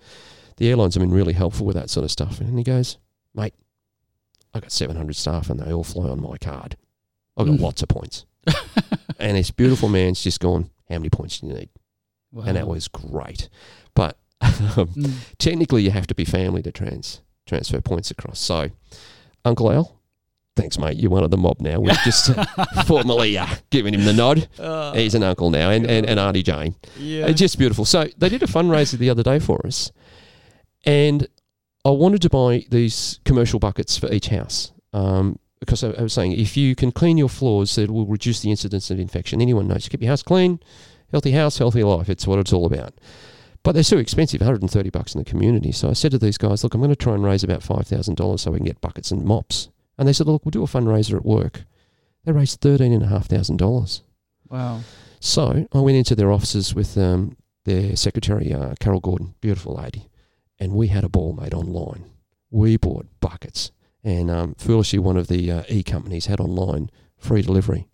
the 0.58 0.70
airlines 0.70 0.96
have 0.96 1.02
been 1.02 1.14
really 1.14 1.34
helpful 1.34 1.66
with 1.66 1.76
that 1.76 1.90
sort 1.90 2.04
of 2.04 2.12
stuff. 2.12 2.40
And 2.42 2.58
he 2.58 2.64
goes, 2.64 2.98
Mate, 3.34 3.54
I've 4.54 4.62
got 4.62 4.72
700 4.72 5.16
staff 5.16 5.50
and 5.50 5.60
they 5.60 5.72
all 5.72 5.84
fly 5.84 6.10
on 6.10 6.22
my 6.22 6.38
card. 6.38 6.76
I've 7.38 7.48
got 7.48 7.56
Mm. 7.58 7.62
lots 7.62 7.82
of 7.82 7.90
points. 7.90 8.26
and 9.20 9.38
this 9.38 9.52
beautiful 9.52 9.88
man's 9.90 10.22
just 10.24 10.40
gone, 10.40 10.70
How 10.90 10.96
many 11.00 11.10
points 11.10 11.40
do 11.40 11.48
you 11.48 11.54
need? 11.54 11.70
Wow. 12.32 12.44
And 12.46 12.58
that 12.58 12.68
was 12.68 12.88
great. 12.88 13.50
But 13.96 14.18
um, 14.42 14.50
Mm. 14.96 15.14
technically 15.40 15.84
you 15.84 15.92
have 15.92 16.08
to 16.08 16.16
be 16.16 16.26
family 16.26 16.62
to 16.64 16.72
trans 16.72 17.22
transfer 17.46 17.80
points 17.82 18.12
across. 18.12 18.40
So, 18.40 18.70
Uncle 19.46 19.72
Al, 19.72 20.00
thanks, 20.58 20.78
mate. 20.78 20.98
You're 20.98 21.10
one 21.12 21.24
of 21.24 21.32
the 21.32 21.38
mob 21.38 21.62
now. 21.62 21.80
We've 21.80 21.98
just 22.04 22.32
formally 22.86 23.38
uh, 23.38 23.48
given 23.70 23.94
him 23.94 24.04
the 24.04 24.14
nod. 24.14 24.48
Uh, 24.60 24.94
He's 24.94 25.16
an 25.16 25.24
uncle 25.24 25.50
now, 25.50 25.70
and, 25.70 25.86
and, 25.90 26.06
and 26.06 26.20
Auntie 26.20 26.44
Jane. 26.44 26.76
yeah. 27.00 27.28
Uh, 27.28 27.32
just 27.34 27.58
beautiful. 27.58 27.86
So 27.86 28.08
they 28.18 28.28
did 28.30 28.44
a 28.44 28.48
fundraiser 28.48 28.98
the 28.98 29.10
other 29.10 29.24
day 29.24 29.40
for 29.40 29.66
us, 29.66 29.92
and 30.86 31.28
I 31.86 31.90
wanted 31.92 32.22
to 32.24 32.30
buy 32.30 32.66
these 32.70 33.20
commercial 33.26 33.60
buckets 33.60 33.98
for 33.98 34.12
each 34.12 34.28
house. 34.28 34.72
Um, 34.94 35.40
because 35.60 35.84
I, 35.84 35.90
I 35.92 36.02
was 36.04 36.14
saying, 36.14 36.34
if 36.34 36.56
you 36.58 36.76
can 36.76 36.92
clean 36.92 37.18
your 37.18 37.30
floors, 37.30 37.78
it 37.78 37.90
will 37.90 38.06
reduce 38.06 38.42
the 38.42 38.52
incidence 38.52 38.92
of 38.92 39.00
infection. 39.00 39.42
Anyone 39.42 39.68
knows, 39.68 39.88
keep 39.90 40.02
your 40.02 40.10
house 40.10 40.22
clean, 40.22 40.60
healthy 41.12 41.32
house, 41.32 41.58
healthy 41.58 41.84
life. 41.84 42.10
It's 42.10 42.28
what 42.28 42.40
it's 42.40 42.54
all 42.54 42.66
about. 42.66 42.94
But 43.64 43.74
they're 43.74 43.84
so 43.84 43.98
expensive, 43.98 44.42
130 44.42 44.90
bucks 44.92 45.14
in 45.14 45.20
the 45.20 45.26
community. 45.30 45.72
So 45.72 45.90
I 45.90 45.94
said 45.94 46.12
to 46.12 46.18
these 46.18 46.38
guys, 46.38 46.64
look, 46.64 46.74
I'm 46.74 46.80
going 46.82 46.90
to 46.90 46.96
try 46.96 47.16
and 47.16 47.24
raise 47.24 47.44
about 47.44 47.62
$5,000 47.62 48.40
so 48.40 48.52
we 48.52 48.60
can 48.60 48.66
get 48.66 48.82
buckets 48.82 49.12
and 49.12 49.26
mops. 49.26 49.70
And 49.98 50.08
they 50.08 50.14
said, 50.14 50.28
look, 50.28 50.46
we'll 50.46 50.52
do 50.52 50.64
a 50.64 50.68
fundraiser 50.68 51.18
at 51.18 51.26
work. 51.26 51.64
They 52.24 52.32
raised 52.32 52.62
$13,500. 52.62 54.02
wow. 54.50 54.82
So 55.20 55.68
I 55.74 55.80
went 55.80 55.98
into 55.98 56.16
their 56.16 56.32
offices 56.32 56.76
with 56.76 56.98
um, 56.98 57.36
their 57.66 57.96
secretary, 57.96 58.54
uh, 58.54 58.76
Carol 58.80 59.00
Gordon, 59.00 59.34
beautiful 59.42 59.76
lady, 59.76 60.10
and 60.60 60.74
we 60.74 60.88
had 60.88 61.04
a 61.04 61.10
ball 61.10 61.34
made 61.34 61.54
online. 61.54 62.06
We 62.52 62.78
bought 62.78 63.08
buckets, 63.20 63.72
and 64.04 64.30
um, 64.30 64.56
foolishly, 64.56 65.00
one 65.00 65.18
of 65.18 65.28
the 65.28 65.52
uh, 65.52 65.64
e 65.68 65.84
companies 65.84 66.28
had 66.28 66.40
online 66.40 66.90
free 67.18 67.42
delivery. 67.42 67.88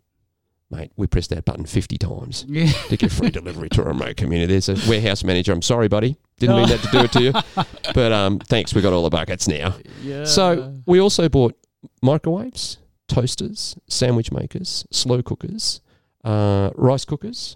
Mate, 0.73 0.91
we 0.95 1.07
pressed 1.07 1.29
that 1.29 1.45
button 1.45 1.65
50 1.65 1.97
times 1.97 2.45
Yeah. 2.49 2.71
to 2.89 2.97
get 2.97 3.11
free 3.11 3.29
delivery 3.29 3.69
to 3.69 3.81
a 3.81 3.85
remote 3.85 4.17
community. 4.17 4.53
There's 4.57 4.69
a 4.69 4.89
warehouse 4.89 5.23
manager. 5.23 5.51
I'm 5.53 5.61
sorry, 5.61 5.87
buddy. 5.87 6.17
Didn't 6.39 6.55
mean 6.57 6.67
that 6.69 6.79
to 6.81 6.91
do 6.91 6.99
it 6.99 7.11
to 7.13 7.21
you. 7.21 7.33
But 7.93 8.11
um, 8.11 8.39
thanks, 8.39 8.73
we 8.73 8.81
got 8.81 8.91
all 8.93 9.03
the 9.03 9.09
buckets 9.11 9.47
now. 9.47 9.75
yeah. 10.01 10.23
So 10.25 10.73
we 10.87 10.99
also 10.99 11.29
bought 11.29 11.55
microwaves, 12.01 12.79
toasters, 13.07 13.75
sandwich 13.87 14.31
makers, 14.31 14.85
slow 14.89 15.21
cookers, 15.21 15.79
uh, 16.23 16.71
rice 16.75 17.05
cookers, 17.05 17.55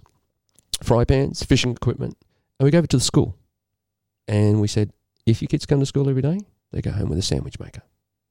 fry 0.83 1.05
pans, 1.05 1.43
fishing 1.43 1.71
equipment, 1.71 2.17
and 2.59 2.65
we 2.65 2.71
gave 2.71 2.83
it 2.83 2.89
to 2.91 2.97
the 2.97 3.03
school. 3.03 3.35
And 4.27 4.61
we 4.61 4.67
said, 4.67 4.91
if 5.25 5.41
your 5.41 5.47
kids 5.47 5.65
come 5.65 5.79
to 5.79 5.85
school 5.85 6.07
every 6.09 6.21
day, 6.21 6.39
they 6.71 6.81
go 6.81 6.91
home 6.91 7.09
with 7.09 7.17
a 7.17 7.23
sandwich 7.23 7.59
maker, 7.59 7.81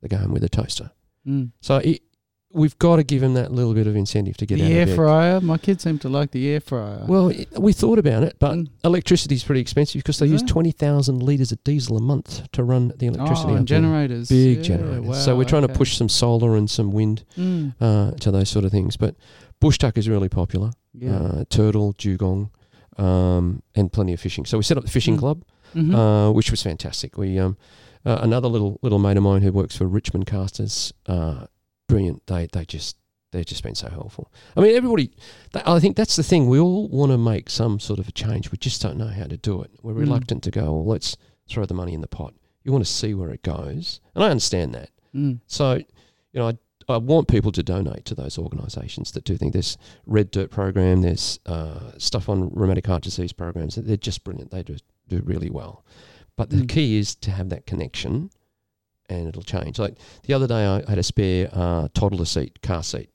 they 0.02 0.08
go 0.08 0.18
home 0.18 0.32
with 0.32 0.44
a 0.44 0.48
toaster. 0.48 0.92
Mm. 1.26 1.50
So 1.60 1.76
it, 1.78 2.02
we've 2.56 2.78
got 2.78 2.96
to 2.96 3.04
give 3.04 3.20
them 3.20 3.34
that 3.34 3.52
little 3.52 3.74
bit 3.74 3.86
of 3.86 3.94
incentive 3.94 4.36
to 4.38 4.46
get 4.46 4.56
the 4.58 4.64
out 4.64 4.70
air 4.72 4.86
fryer. 4.96 5.40
My 5.40 5.58
kids 5.58 5.82
seem 5.84 5.98
to 6.00 6.08
like 6.08 6.30
the 6.30 6.48
air 6.48 6.60
fryer. 6.60 7.04
Well, 7.06 7.28
it, 7.28 7.48
we 7.58 7.72
thought 7.72 7.98
about 7.98 8.22
it, 8.22 8.36
but 8.38 8.52
Mm. 8.56 8.68
electricity 8.82 9.34
is 9.34 9.44
pretty 9.44 9.60
expensive 9.60 10.00
because 10.00 10.18
they 10.18 10.26
Is 10.26 10.32
use 10.32 10.42
twenty 10.42 10.72
thousand 10.72 11.22
liters 11.22 11.52
of 11.52 11.62
diesel 11.64 11.96
a 11.96 12.00
month 12.00 12.50
to 12.52 12.64
run 12.64 12.92
the 12.98 13.06
electricity. 13.06 13.52
oh, 13.52 13.56
and 13.56 13.68
there. 13.68 13.76
generators. 13.78 14.28
big 14.28 14.56
Yeah, 14.58 14.62
generators. 14.62 15.24
so 15.24 15.36
we're 15.36 15.44
trying 15.44 15.66
to 15.68 15.72
push 15.72 15.96
some 15.96 16.08
solar 16.08 16.56
and 16.56 16.68
some 16.70 16.90
wind 16.92 17.24
Mm. 17.38 17.74
uh, 17.80 18.12
to 18.20 18.30
those 18.30 18.48
sort 18.48 18.64
of 18.64 18.70
things. 18.70 18.96
But 18.96 19.14
bush 19.60 19.78
tuck 19.78 19.96
is 19.98 20.08
really 20.08 20.28
popular. 20.28 20.70
Yeah. 20.98 21.14
Uh, 21.16 21.44
turtle, 21.50 21.94
dugong, 21.98 22.50
um, 22.96 23.62
and 23.74 23.92
plenty 23.92 24.12
of 24.14 24.20
fishing. 24.20 24.46
So 24.46 24.56
we 24.56 24.62
set 24.64 24.78
up 24.78 24.84
the 24.84 24.90
fishing 24.90 25.16
Mm. 25.16 25.20
club, 25.20 25.42
Mhm. 25.74 25.94
uh, 25.94 26.32
which 26.32 26.50
was 26.50 26.62
fantastic. 26.62 27.18
We 27.18 27.38
um, 27.38 27.56
uh, 28.06 28.18
another 28.22 28.48
little 28.48 28.78
little 28.82 28.98
mate 28.98 29.16
of 29.16 29.22
mine 29.22 29.42
who 29.42 29.52
works 29.52 29.76
for 29.76 29.86
Richmond 29.86 30.26
Casters, 30.26 30.92
uh, 31.06 31.46
brilliant. 31.88 32.26
They 32.26 32.46
they 32.52 32.64
just 32.64 32.96
they've 33.32 33.44
just 33.46 33.62
been 33.62 33.74
so 33.74 33.88
helpful. 33.88 34.30
I 34.56 34.60
mean, 34.60 34.74
everybody. 34.76 35.10
They, 35.52 35.62
I 35.66 35.78
think 35.80 35.96
that's 35.96 36.16
the 36.16 36.22
thing. 36.22 36.48
We 36.48 36.58
all 36.58 36.88
want 36.88 37.12
to 37.12 37.18
make 37.18 37.50
some 37.50 37.78
sort 37.80 37.98
of 37.98 38.08
a 38.08 38.12
change. 38.12 38.50
We 38.50 38.58
just 38.58 38.80
don't 38.82 38.96
know 38.98 39.08
how 39.08 39.24
to 39.24 39.36
do 39.36 39.62
it. 39.62 39.70
We're 39.82 39.92
Mm. 39.94 40.00
reluctant 40.00 40.42
to 40.44 40.50
go. 40.50 40.72
Well, 40.72 40.86
let's 40.86 41.16
throw 41.48 41.64
the 41.66 41.74
money 41.74 41.94
in 41.94 42.00
the 42.00 42.08
pot. 42.08 42.34
You 42.64 42.72
want 42.72 42.84
to 42.84 42.90
see 42.90 43.14
where 43.14 43.30
it 43.30 43.42
goes, 43.42 44.00
and 44.14 44.24
I 44.24 44.30
understand 44.30 44.74
that. 44.74 44.90
Mm. 45.14 45.40
So, 45.46 45.74
you 45.76 45.84
know, 46.34 46.48
I, 46.48 46.58
I 46.88 46.96
want 46.98 47.28
people 47.28 47.52
to 47.52 47.62
donate 47.62 48.04
to 48.06 48.14
those 48.14 48.38
organisations 48.38 49.12
that 49.12 49.24
do 49.24 49.36
think 49.36 49.52
there's 49.52 49.76
Red 50.06 50.30
Dirt 50.32 50.50
program, 50.50 51.02
there's 51.02 51.38
uh, 51.46 51.92
stuff 51.98 52.28
on 52.28 52.50
rheumatic 52.54 52.86
heart 52.86 53.02
disease 53.04 53.32
programs. 53.32 53.76
They're 53.76 53.96
just 53.96 54.24
brilliant. 54.24 54.50
They 54.50 54.62
do 54.62 54.76
do 55.08 55.20
really 55.24 55.50
well. 55.50 55.84
But 56.36 56.50
the 56.50 56.56
Mm. 56.62 56.68
key 56.68 56.98
is 56.98 57.14
to 57.16 57.30
have 57.30 57.48
that 57.50 57.64
connection, 57.66 58.30
and 59.08 59.28
it'll 59.28 59.42
change. 59.42 59.78
Like 59.78 59.96
the 60.24 60.34
other 60.34 60.46
day, 60.46 60.64
I 60.66 60.88
had 60.88 60.98
a 60.98 61.02
spare 61.02 61.48
uh, 61.52 61.88
toddler 61.94 62.24
seat, 62.24 62.60
car 62.62 62.82
seat. 62.82 63.10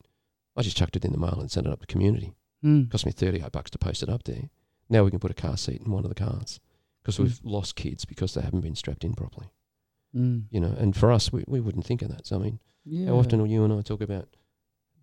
I 0.57 0.61
just 0.61 0.77
chucked 0.77 0.95
it 0.95 1.05
in 1.05 1.11
the 1.11 1.17
mail 1.17 1.37
and 1.39 1.49
sent 1.49 1.65
it 1.67 1.71
up 1.73 1.79
to 1.79 1.87
the 1.87 1.91
community. 1.91 2.33
Mm. 2.63 2.85
It 2.85 2.91
cost 2.91 3.05
me 3.05 3.11
thirty 3.11 3.41
eight 3.41 3.51
bucks 3.51 3.71
to 3.71 3.77
post 3.77 4.03
it 4.03 4.09
up 4.09 4.23
there. 4.23 4.49
Now 4.89 5.03
we 5.03 5.11
can 5.11 5.19
put 5.19 5.31
a 5.31 5.35
car 5.35 5.57
seat 5.57 5.81
in 5.85 5.91
one 5.91 6.03
of 6.03 6.09
the 6.09 6.15
cars 6.15 6.59
because 7.01 7.17
Mm. 7.17 7.23
we've 7.23 7.39
lost 7.43 7.75
kids 7.75 8.05
because 8.05 8.33
they 8.33 8.41
haven't 8.41 8.61
been 8.61 8.75
strapped 8.75 9.03
in 9.03 9.13
properly. 9.13 9.51
Mm. 10.15 10.43
You 10.51 10.59
know, 10.59 10.75
and 10.77 10.95
for 10.95 11.11
us, 11.11 11.31
we, 11.31 11.43
we 11.47 11.59
wouldn't 11.61 11.85
think 11.85 12.01
of 12.01 12.09
that. 12.09 12.27
So 12.27 12.35
I 12.35 12.39
mean. 12.39 12.59
Yeah. 12.83 13.07
How 13.09 13.13
often 13.17 13.39
will 13.39 13.47
you 13.47 13.63
and 13.63 13.71
I 13.71 13.81
talk 13.81 14.01
about? 14.01 14.27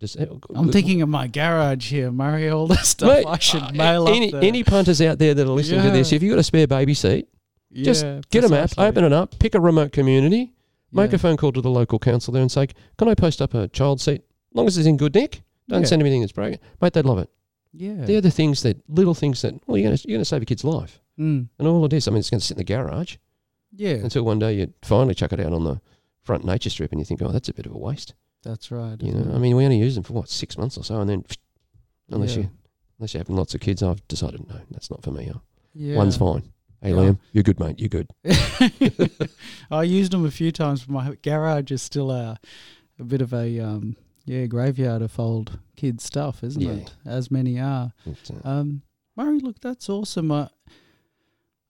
Just, 0.01 0.17
I'm 0.55 0.71
thinking 0.71 1.01
of 1.01 1.09
my 1.09 1.27
garage 1.27 1.89
here, 1.91 2.09
Murray. 2.11 2.49
All 2.49 2.67
this 2.67 2.89
stuff 2.89 3.09
Mate, 3.09 3.25
I 3.25 3.37
should 3.39 3.63
uh, 3.63 3.71
mail 3.73 4.07
any 4.07 4.27
up 4.27 4.31
there. 4.39 4.43
any 4.47 4.63
punters 4.63 5.01
out 5.01 5.17
there 5.19 5.33
that 5.33 5.45
are 5.45 5.49
listening 5.51 5.83
to 5.83 5.91
this. 5.91 6.11
If 6.13 6.21
you've 6.23 6.31
got 6.31 6.39
a 6.39 6.43
spare 6.43 6.67
baby 6.67 6.93
seat, 6.93 7.27
just 7.73 8.05
Yeah, 8.05 8.21
get 8.31 8.43
a 8.45 8.49
map, 8.49 8.71
open 8.77 9.03
it 9.03 9.11
up, 9.13 9.37
pick 9.39 9.55
a 9.55 9.59
remote 9.61 9.91
community, 9.91 10.53
make 10.91 11.11
Yeah. 11.11 11.15
a 11.15 11.19
phone 11.19 11.37
call 11.37 11.51
to 11.51 11.61
the 11.61 11.69
local 11.69 11.99
council 11.99 12.31
there, 12.31 12.41
and 12.41 12.51
say, 12.51 12.67
"Can 12.97 13.07
I 13.07 13.15
post 13.15 13.41
up 13.41 13.53
a 13.53 13.67
child 13.69 14.01
seat? 14.01 14.21
As 14.51 14.55
long 14.55 14.67
as 14.67 14.77
it's 14.77 14.87
in 14.87 14.97
good 14.97 15.13
nick, 15.15 15.41
don't 15.67 15.81
Yeah. 15.81 15.87
send 15.87 16.01
anything 16.01 16.21
that's 16.21 16.31
broken." 16.33 16.59
Mate, 16.81 16.93
they'd 16.93 17.05
love 17.05 17.19
it. 17.19 17.29
Yeah. 17.73 18.05
They're 18.05 18.21
the 18.21 18.31
things 18.31 18.63
that 18.63 18.77
little 18.89 19.13
things 19.13 19.41
that 19.43 19.53
well, 19.67 19.77
you're 19.77 19.89
gonna 19.89 19.99
you're 20.05 20.17
gonna 20.17 20.25
save 20.25 20.41
a 20.41 20.45
kid's 20.45 20.63
life, 20.63 20.99
Mm. 21.19 21.49
and 21.59 21.67
all 21.67 21.85
it 21.85 21.93
is. 21.93 22.07
I 22.07 22.11
mean, 22.11 22.19
it's 22.19 22.29
going 22.29 22.39
to 22.39 22.45
sit 22.45 22.55
in 22.55 22.59
the 22.59 22.63
garage 22.63 23.17
Yeah. 23.75 23.91
until 23.95 24.23
one 24.23 24.39
day 24.39 24.57
you 24.59 24.73
finally 24.81 25.13
chuck 25.13 25.33
it 25.33 25.39
out 25.39 25.53
on 25.53 25.63
the 25.63 25.79
front 26.21 26.43
nature 26.45 26.69
strip, 26.69 26.91
and 26.91 26.99
you 26.99 27.05
think, 27.05 27.21
"Oh, 27.21 27.31
that's 27.31 27.49
a 27.49 27.53
bit 27.53 27.65
of 27.67 27.73
a 27.73 27.77
waste." 27.77 28.13
That's 28.41 28.71
right. 28.71 28.99
You 29.03 29.11
know, 29.13 29.19
it? 29.31 29.35
I 29.35 29.37
mean, 29.37 29.55
we 29.55 29.65
only 29.65 29.77
use 29.77 29.95
them 29.95 30.03
for 30.03 30.13
what 30.13 30.29
six 30.29 30.57
months 30.57 30.77
or 30.77 30.83
so, 30.83 30.99
and 31.01 31.09
then 31.09 31.23
unless 32.09 32.35
Yeah. 32.35 32.43
you 32.43 32.49
unless 32.97 33.13
you're 33.13 33.19
having 33.19 33.35
lots 33.37 33.53
of 33.55 33.61
kids, 33.61 33.81
I've 33.83 34.05
decided 34.09 34.45
no, 34.49 34.55
that's 34.71 34.89
not 34.91 35.03
for 35.03 35.11
me. 35.11 35.31
yeah. 35.73 35.95
One's 35.95 36.17
fine. 36.17 36.43
Hey, 36.81 36.91
Yeah. 36.91 36.95
Liam, 36.95 37.19
you're 37.33 37.43
good, 37.43 37.59
mate. 37.59 37.79
You're 37.79 37.89
good. 37.89 38.09
I 39.71 39.83
used 39.83 40.11
them 40.13 40.25
a 40.25 40.31
few 40.31 40.51
times. 40.51 40.85
but 40.85 40.93
My 40.93 41.15
garage 41.21 41.71
is 41.71 41.81
still 41.81 42.11
a, 42.11 42.39
a 42.99 43.03
bit 43.03 43.21
of 43.21 43.33
a 43.33 43.59
um, 43.59 43.95
yeah 44.25 44.45
graveyard 44.45 45.01
of 45.01 45.19
old 45.19 45.59
kids 45.75 46.03
stuff, 46.03 46.43
isn't 46.43 46.61
Yeah. 46.61 46.71
it? 46.73 46.93
As 47.05 47.29
many 47.31 47.59
are. 47.59 47.91
Um, 48.43 48.81
Murray, 49.15 49.39
look, 49.39 49.59
that's 49.59 49.89
awesome. 49.89 50.31
Uh, 50.31 50.47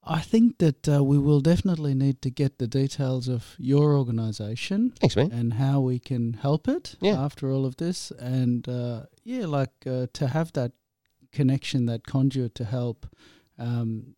I 0.04 0.22
think 0.22 0.58
that 0.60 0.88
uh, 0.88 1.04
we 1.04 1.18
will 1.20 1.42
definitely 1.42 1.94
need 1.94 2.22
to 2.22 2.30
get 2.32 2.58
the 2.58 2.68
details 2.68 3.28
of 3.28 3.56
your 3.60 3.96
organisation 3.98 4.92
thanks, 5.00 5.16
man. 5.16 5.32
and 5.32 5.54
how 5.56 5.82
we 5.82 6.00
can 6.00 6.34
help 6.34 6.68
it 6.68 6.96
Yeah. 7.02 7.20
after 7.22 7.52
all 7.52 7.66
of 7.66 7.76
this. 7.78 8.12
And 8.12 8.68
uh, 8.70 9.04
yeah, 9.24 9.46
like 9.46 9.74
uh, 9.86 10.08
to 10.14 10.28
have 10.28 10.52
that 10.54 10.72
connection, 11.32 11.86
that 11.88 12.06
conduit 12.06 12.56
to 12.56 12.66
help. 12.66 13.08
Um, 13.58 14.16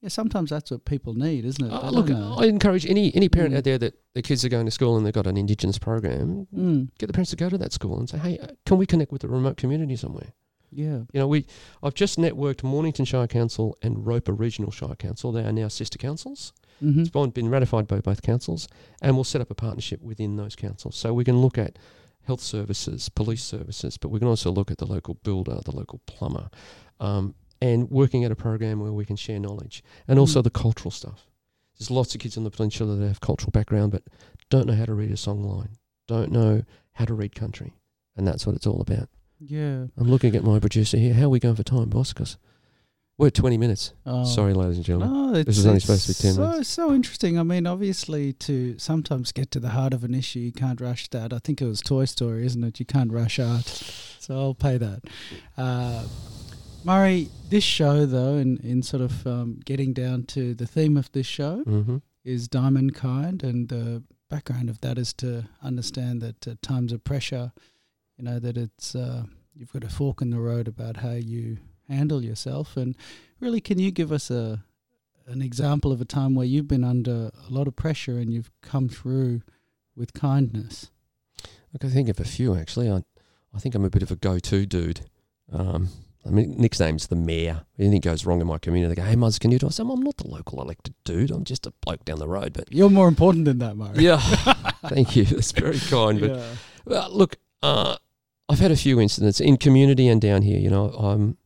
yeah, 0.00 0.08
sometimes 0.08 0.50
that's 0.50 0.70
what 0.70 0.84
people 0.84 1.14
need, 1.14 1.44
isn't 1.44 1.64
it? 1.64 1.72
Uh, 1.72 1.90
look, 1.90 2.08
know. 2.08 2.36
I 2.38 2.46
encourage 2.46 2.86
any 2.86 3.14
any 3.14 3.28
parent 3.28 3.54
Mm. 3.54 3.58
out 3.58 3.64
there 3.64 3.78
that 3.78 3.94
the 4.14 4.22
kids 4.22 4.44
are 4.44 4.48
going 4.48 4.64
to 4.66 4.70
school 4.70 4.96
and 4.96 5.04
they've 5.04 5.12
got 5.12 5.26
an 5.26 5.36
Indigenous 5.36 5.78
program. 5.78 6.46
Mm, 6.54 6.88
Get 6.98 7.06
the 7.06 7.12
parents 7.12 7.30
to 7.30 7.36
go 7.36 7.48
to 7.48 7.58
that 7.58 7.72
school 7.72 7.98
and 7.98 8.08
say, 8.08 8.18
"Hey, 8.18 8.38
uh, 8.38 8.48
can 8.66 8.78
we 8.78 8.86
connect 8.86 9.12
with 9.12 9.22
the 9.22 9.28
remote 9.28 9.56
community 9.56 9.96
somewhere?" 9.96 10.32
Yeah. 10.70 10.98
You 11.12 11.20
know, 11.20 11.26
we 11.28 11.46
I've 11.82 11.94
just 11.94 12.18
networked 12.18 12.62
Mornington 12.62 13.04
Shire 13.06 13.26
Council 13.26 13.76
and 13.82 14.06
Roper 14.06 14.32
Regional 14.32 14.70
Shire 14.70 14.94
Council. 14.96 15.32
They 15.32 15.42
are 15.44 15.52
now 15.52 15.68
sister 15.68 15.98
councils. 15.98 16.52
Mm-hmm. 16.82 17.00
It's 17.00 17.10
been- 17.10 17.30
been 17.30 17.48
ratified 17.48 17.88
by 17.88 18.00
both 18.00 18.22
councils, 18.22 18.68
and 19.02 19.16
we'll 19.16 19.24
set 19.24 19.40
up 19.40 19.50
a 19.50 19.54
partnership 19.54 20.00
within 20.00 20.36
those 20.36 20.54
councils. 20.54 20.94
So 20.94 21.12
we 21.12 21.24
can 21.24 21.40
look 21.40 21.58
at 21.58 21.76
health 22.22 22.40
services, 22.42 23.08
police 23.08 23.42
services, 23.42 23.96
but 23.96 24.10
we 24.10 24.18
can 24.20 24.28
also 24.28 24.52
look 24.52 24.70
at 24.70 24.76
the 24.78 24.86
local 24.86 25.14
builder, 25.24 25.58
the 25.64 25.74
local 25.74 26.00
plumber, 26.06 26.50
um, 27.00 27.34
and 27.60 27.90
working 27.90 28.24
at 28.24 28.30
a 28.30 28.36
program 28.36 28.80
where 28.80 28.92
we 28.92 29.04
can 29.04 29.16
share 29.16 29.38
knowledge 29.38 29.82
and 30.06 30.18
also 30.18 30.40
Mm. 30.40 30.44
the 30.44 30.50
cultural 30.50 30.90
stuff. 30.90 31.26
There's 31.78 31.90
lots 31.90 32.14
of 32.14 32.20
kids 32.20 32.36
on 32.36 32.44
the 32.44 32.50
peninsula 32.50 32.96
that 32.96 33.06
have 33.06 33.20
cultural 33.20 33.50
background 33.50 33.92
but 33.92 34.02
don't 34.50 34.66
know 34.66 34.74
how 34.74 34.84
to 34.86 34.94
read 34.94 35.10
a 35.10 35.16
song 35.16 35.42
line, 35.42 35.76
don't 36.06 36.32
know 36.32 36.62
how 36.92 37.04
to 37.04 37.14
read 37.14 37.34
country, 37.34 37.74
and 38.16 38.26
that's 38.26 38.46
what 38.46 38.56
it's 38.56 38.66
all 38.66 38.80
about. 38.80 39.08
Yeah. 39.40 39.86
I'm 39.96 40.08
looking 40.10 40.34
at 40.34 40.42
my 40.42 40.58
producer 40.58 40.96
here. 40.96 41.14
How 41.14 41.24
are 41.26 41.28
we 41.28 41.38
going 41.38 41.54
for 41.54 41.62
time, 41.62 41.88
boss? 41.90 42.12
Because 42.12 42.36
we're 43.16 43.28
at 43.28 43.34
20 43.34 43.56
minutes. 43.58 43.92
Oh. 44.06 44.24
Sorry, 44.24 44.52
ladies 44.54 44.76
and 44.76 44.84
gentlemen. 44.84 45.32
No, 45.32 45.38
it's, 45.38 45.58
is 45.58 45.66
only 45.66 45.78
supposed 45.80 46.02
to 46.06 46.08
be 46.10 46.14
10 46.14 46.34
so, 46.34 46.40
minutes. 46.48 46.68
So 46.68 46.92
interesting. 46.92 47.38
I 47.38 47.42
mean, 47.44 47.66
obviously, 47.66 48.32
to 48.34 48.76
sometimes 48.78 49.30
get 49.32 49.50
to 49.52 49.60
the 49.60 49.70
heart 49.70 49.92
of 49.94 50.02
an 50.02 50.14
issue, 50.14 50.40
you 50.40 50.52
can't 50.52 50.80
rush 50.80 51.08
that. 51.10 51.32
I 51.32 51.38
think 51.38 51.60
it 51.62 51.66
was 51.66 51.80
Toy 51.80 52.04
Story, 52.06 52.46
isn't 52.46 52.62
it? 52.64 52.80
You 52.80 52.86
can't 52.86 53.12
rush 53.12 53.38
art. 53.38 53.66
So 54.20 54.36
I'll 54.38 54.54
pay 54.54 54.76
that. 54.78 55.02
Uh, 55.56 56.04
Murray, 56.84 57.28
this 57.50 57.64
show, 57.64 58.06
though, 58.06 58.34
in, 58.36 58.56
in 58.58 58.82
sort 58.82 59.02
of 59.02 59.26
um, 59.26 59.60
getting 59.64 59.92
down 59.92 60.24
to 60.24 60.54
the 60.54 60.66
theme 60.66 60.96
of 60.96 61.10
this 61.12 61.26
show, 61.26 61.62
Mm-hmm. 61.66 61.98
is 62.24 62.48
diamond 62.48 62.94
kind, 62.94 63.42
and 63.42 63.68
the 63.68 64.02
background 64.30 64.70
of 64.70 64.80
that 64.80 64.98
is 64.98 65.12
to 65.14 65.48
understand 65.62 66.20
that 66.22 66.46
at 66.46 66.62
times 66.62 66.92
of 66.92 67.02
pressure, 67.04 67.52
you 68.16 68.24
know 68.24 68.38
that 68.38 68.56
it's 68.56 68.94
uh, 68.94 69.24
you've 69.54 69.72
got 69.72 69.84
a 69.84 69.88
fork 69.88 70.20
in 70.22 70.30
the 70.30 70.40
road 70.40 70.66
about 70.68 70.98
how 70.98 71.12
you 71.12 71.58
handle 71.88 72.22
yourself. 72.24 72.76
And 72.76 72.96
really, 73.40 73.60
can 73.60 73.78
you 73.78 73.90
give 73.90 74.12
us 74.12 74.30
a 74.30 74.62
an 75.26 75.42
example 75.42 75.92
of 75.92 76.00
a 76.00 76.06
time 76.06 76.34
where 76.34 76.46
you've 76.46 76.68
been 76.68 76.84
under 76.84 77.30
a 77.48 77.50
lot 77.52 77.68
of 77.68 77.76
pressure 77.76 78.16
and 78.18 78.32
you've 78.32 78.50
come 78.62 78.88
through 78.88 79.42
with 79.94 80.14
kindness? 80.14 80.90
I 81.74 81.78
can 81.78 81.90
think 81.90 82.08
of 82.08 82.18
a 82.18 82.24
few 82.24 82.54
actually. 82.56 82.90
I, 82.90 83.02
I 83.54 83.58
think 83.58 83.74
I'm 83.74 83.84
a 83.84 83.90
bit 83.90 84.02
of 84.02 84.10
a 84.10 84.16
go-to 84.16 84.64
dude. 84.64 85.02
Um, 85.52 85.88
I 86.26 86.30
mean, 86.30 86.56
Nick's 86.58 86.80
name's 86.80 87.06
the 87.06 87.16
mayor. 87.16 87.64
Anything 87.78 88.00
goes 88.00 88.26
wrong 88.26 88.40
in 88.40 88.46
my 88.46 88.58
community, 88.58 88.94
they 88.94 89.00
go, 89.02 89.08
"Hey, 89.08 89.16
Muzz, 89.16 89.38
can 89.38 89.50
you 89.50 89.58
do?" 89.58 89.66
it?" 89.66 89.80
I 89.80 89.82
"I'm 89.82 90.02
not 90.02 90.16
the 90.18 90.28
local 90.28 90.60
elected 90.60 90.94
dude. 91.04 91.30
I'm 91.30 91.44
just 91.44 91.66
a 91.66 91.72
bloke 91.82 92.04
down 92.04 92.18
the 92.18 92.28
road." 92.28 92.52
But 92.52 92.72
You're 92.72 92.90
more 92.90 93.08
important 93.08 93.44
than 93.46 93.58
that, 93.60 93.76
Murray. 93.76 94.04
yeah, 94.04 94.18
thank 94.88 95.16
you. 95.16 95.24
That's 95.24 95.52
very 95.52 95.78
kind. 95.78 96.20
But 96.20 96.30
yeah. 96.30 96.54
Well, 96.84 97.08
look, 97.10 97.36
uh, 97.62 97.96
I've 98.48 98.58
had 98.58 98.70
a 98.70 98.76
few 98.76 99.00
incidents 99.00 99.40
in 99.40 99.56
community 99.56 100.08
and 100.08 100.20
down 100.20 100.42
here. 100.42 100.58
You 100.58 100.70
know, 100.70 100.90
I'm, 100.90 101.38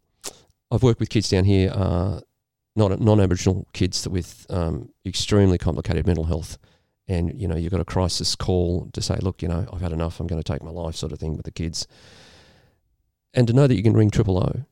I've 0.71 0.83
worked 0.83 1.01
with 1.01 1.11
kids 1.11 1.29
down 1.29 1.45
here, 1.45 1.71
uh, 1.75 2.21
not 2.75 2.99
non-Aboriginal 3.01 3.67
kids 3.73 4.09
with 4.09 4.47
um, 4.51 4.91
extremely 5.05 5.59
complicated 5.59 6.07
mental 6.07 6.25
health, 6.25 6.59
and 7.07 7.39
you 7.41 7.47
know, 7.47 7.57
you've 7.57 7.73
got 7.73 7.81
a 7.81 7.85
crisis 7.85 8.35
call 8.35 8.89
to 8.93 9.03
say, 9.03 9.17
look, 9.21 9.43
you 9.43 9.49
know, 9.49 9.69
I've 9.73 9.81
had 9.81 9.93
enough. 9.93 10.19
I'm 10.19 10.27
going 10.27 10.43
to 10.43 10.53
take 10.53 10.63
my 10.63 10.71
life, 10.71 10.97
sort 10.97 11.13
of 11.13 11.19
thing, 11.19 11.37
with 11.37 11.45
the 11.45 11.51
kids. 11.53 11.87
And 13.35 13.47
to 13.47 13.53
know 13.53 13.67
that 13.67 13.77
you 13.77 13.83
can 13.83 13.95
ring 13.95 14.11
triple 14.11 14.39
O, 14.39 14.65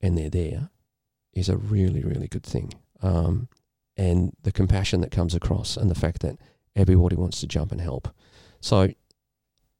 and 0.00 0.18
they're 0.18 0.30
there, 0.30 0.70
is 1.32 1.48
a 1.48 1.56
really, 1.56 2.02
really 2.02 2.28
good 2.28 2.42
thing. 2.42 2.74
Um, 3.02 3.48
and 3.96 4.32
the 4.42 4.52
compassion 4.52 5.00
that 5.00 5.10
comes 5.10 5.34
across, 5.34 5.76
and 5.76 5.90
the 5.90 5.94
fact 5.94 6.20
that 6.20 6.38
everybody 6.74 7.16
wants 7.16 7.40
to 7.40 7.46
jump 7.46 7.72
and 7.72 7.80
help. 7.80 8.08
So 8.60 8.90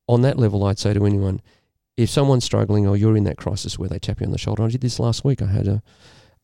on 0.08 0.22
that 0.22 0.38
level, 0.38 0.64
I'd 0.64 0.78
say 0.78 0.92
to 0.92 1.06
anyone, 1.06 1.40
if 1.96 2.10
someone's 2.10 2.44
struggling 2.44 2.86
or 2.86 2.96
you're 2.96 3.16
in 3.16 3.24
that 3.24 3.36
crisis 3.36 3.78
where 3.78 3.88
they 3.88 3.98
tap 3.98 4.20
you 4.20 4.26
on 4.26 4.32
the 4.32 4.38
shoulder, 4.38 4.62
I 4.62 4.68
did 4.68 4.80
this 4.80 4.98
last 4.98 5.24
week. 5.24 5.42
I 5.42 5.46
had 5.46 5.68
a, 5.68 5.82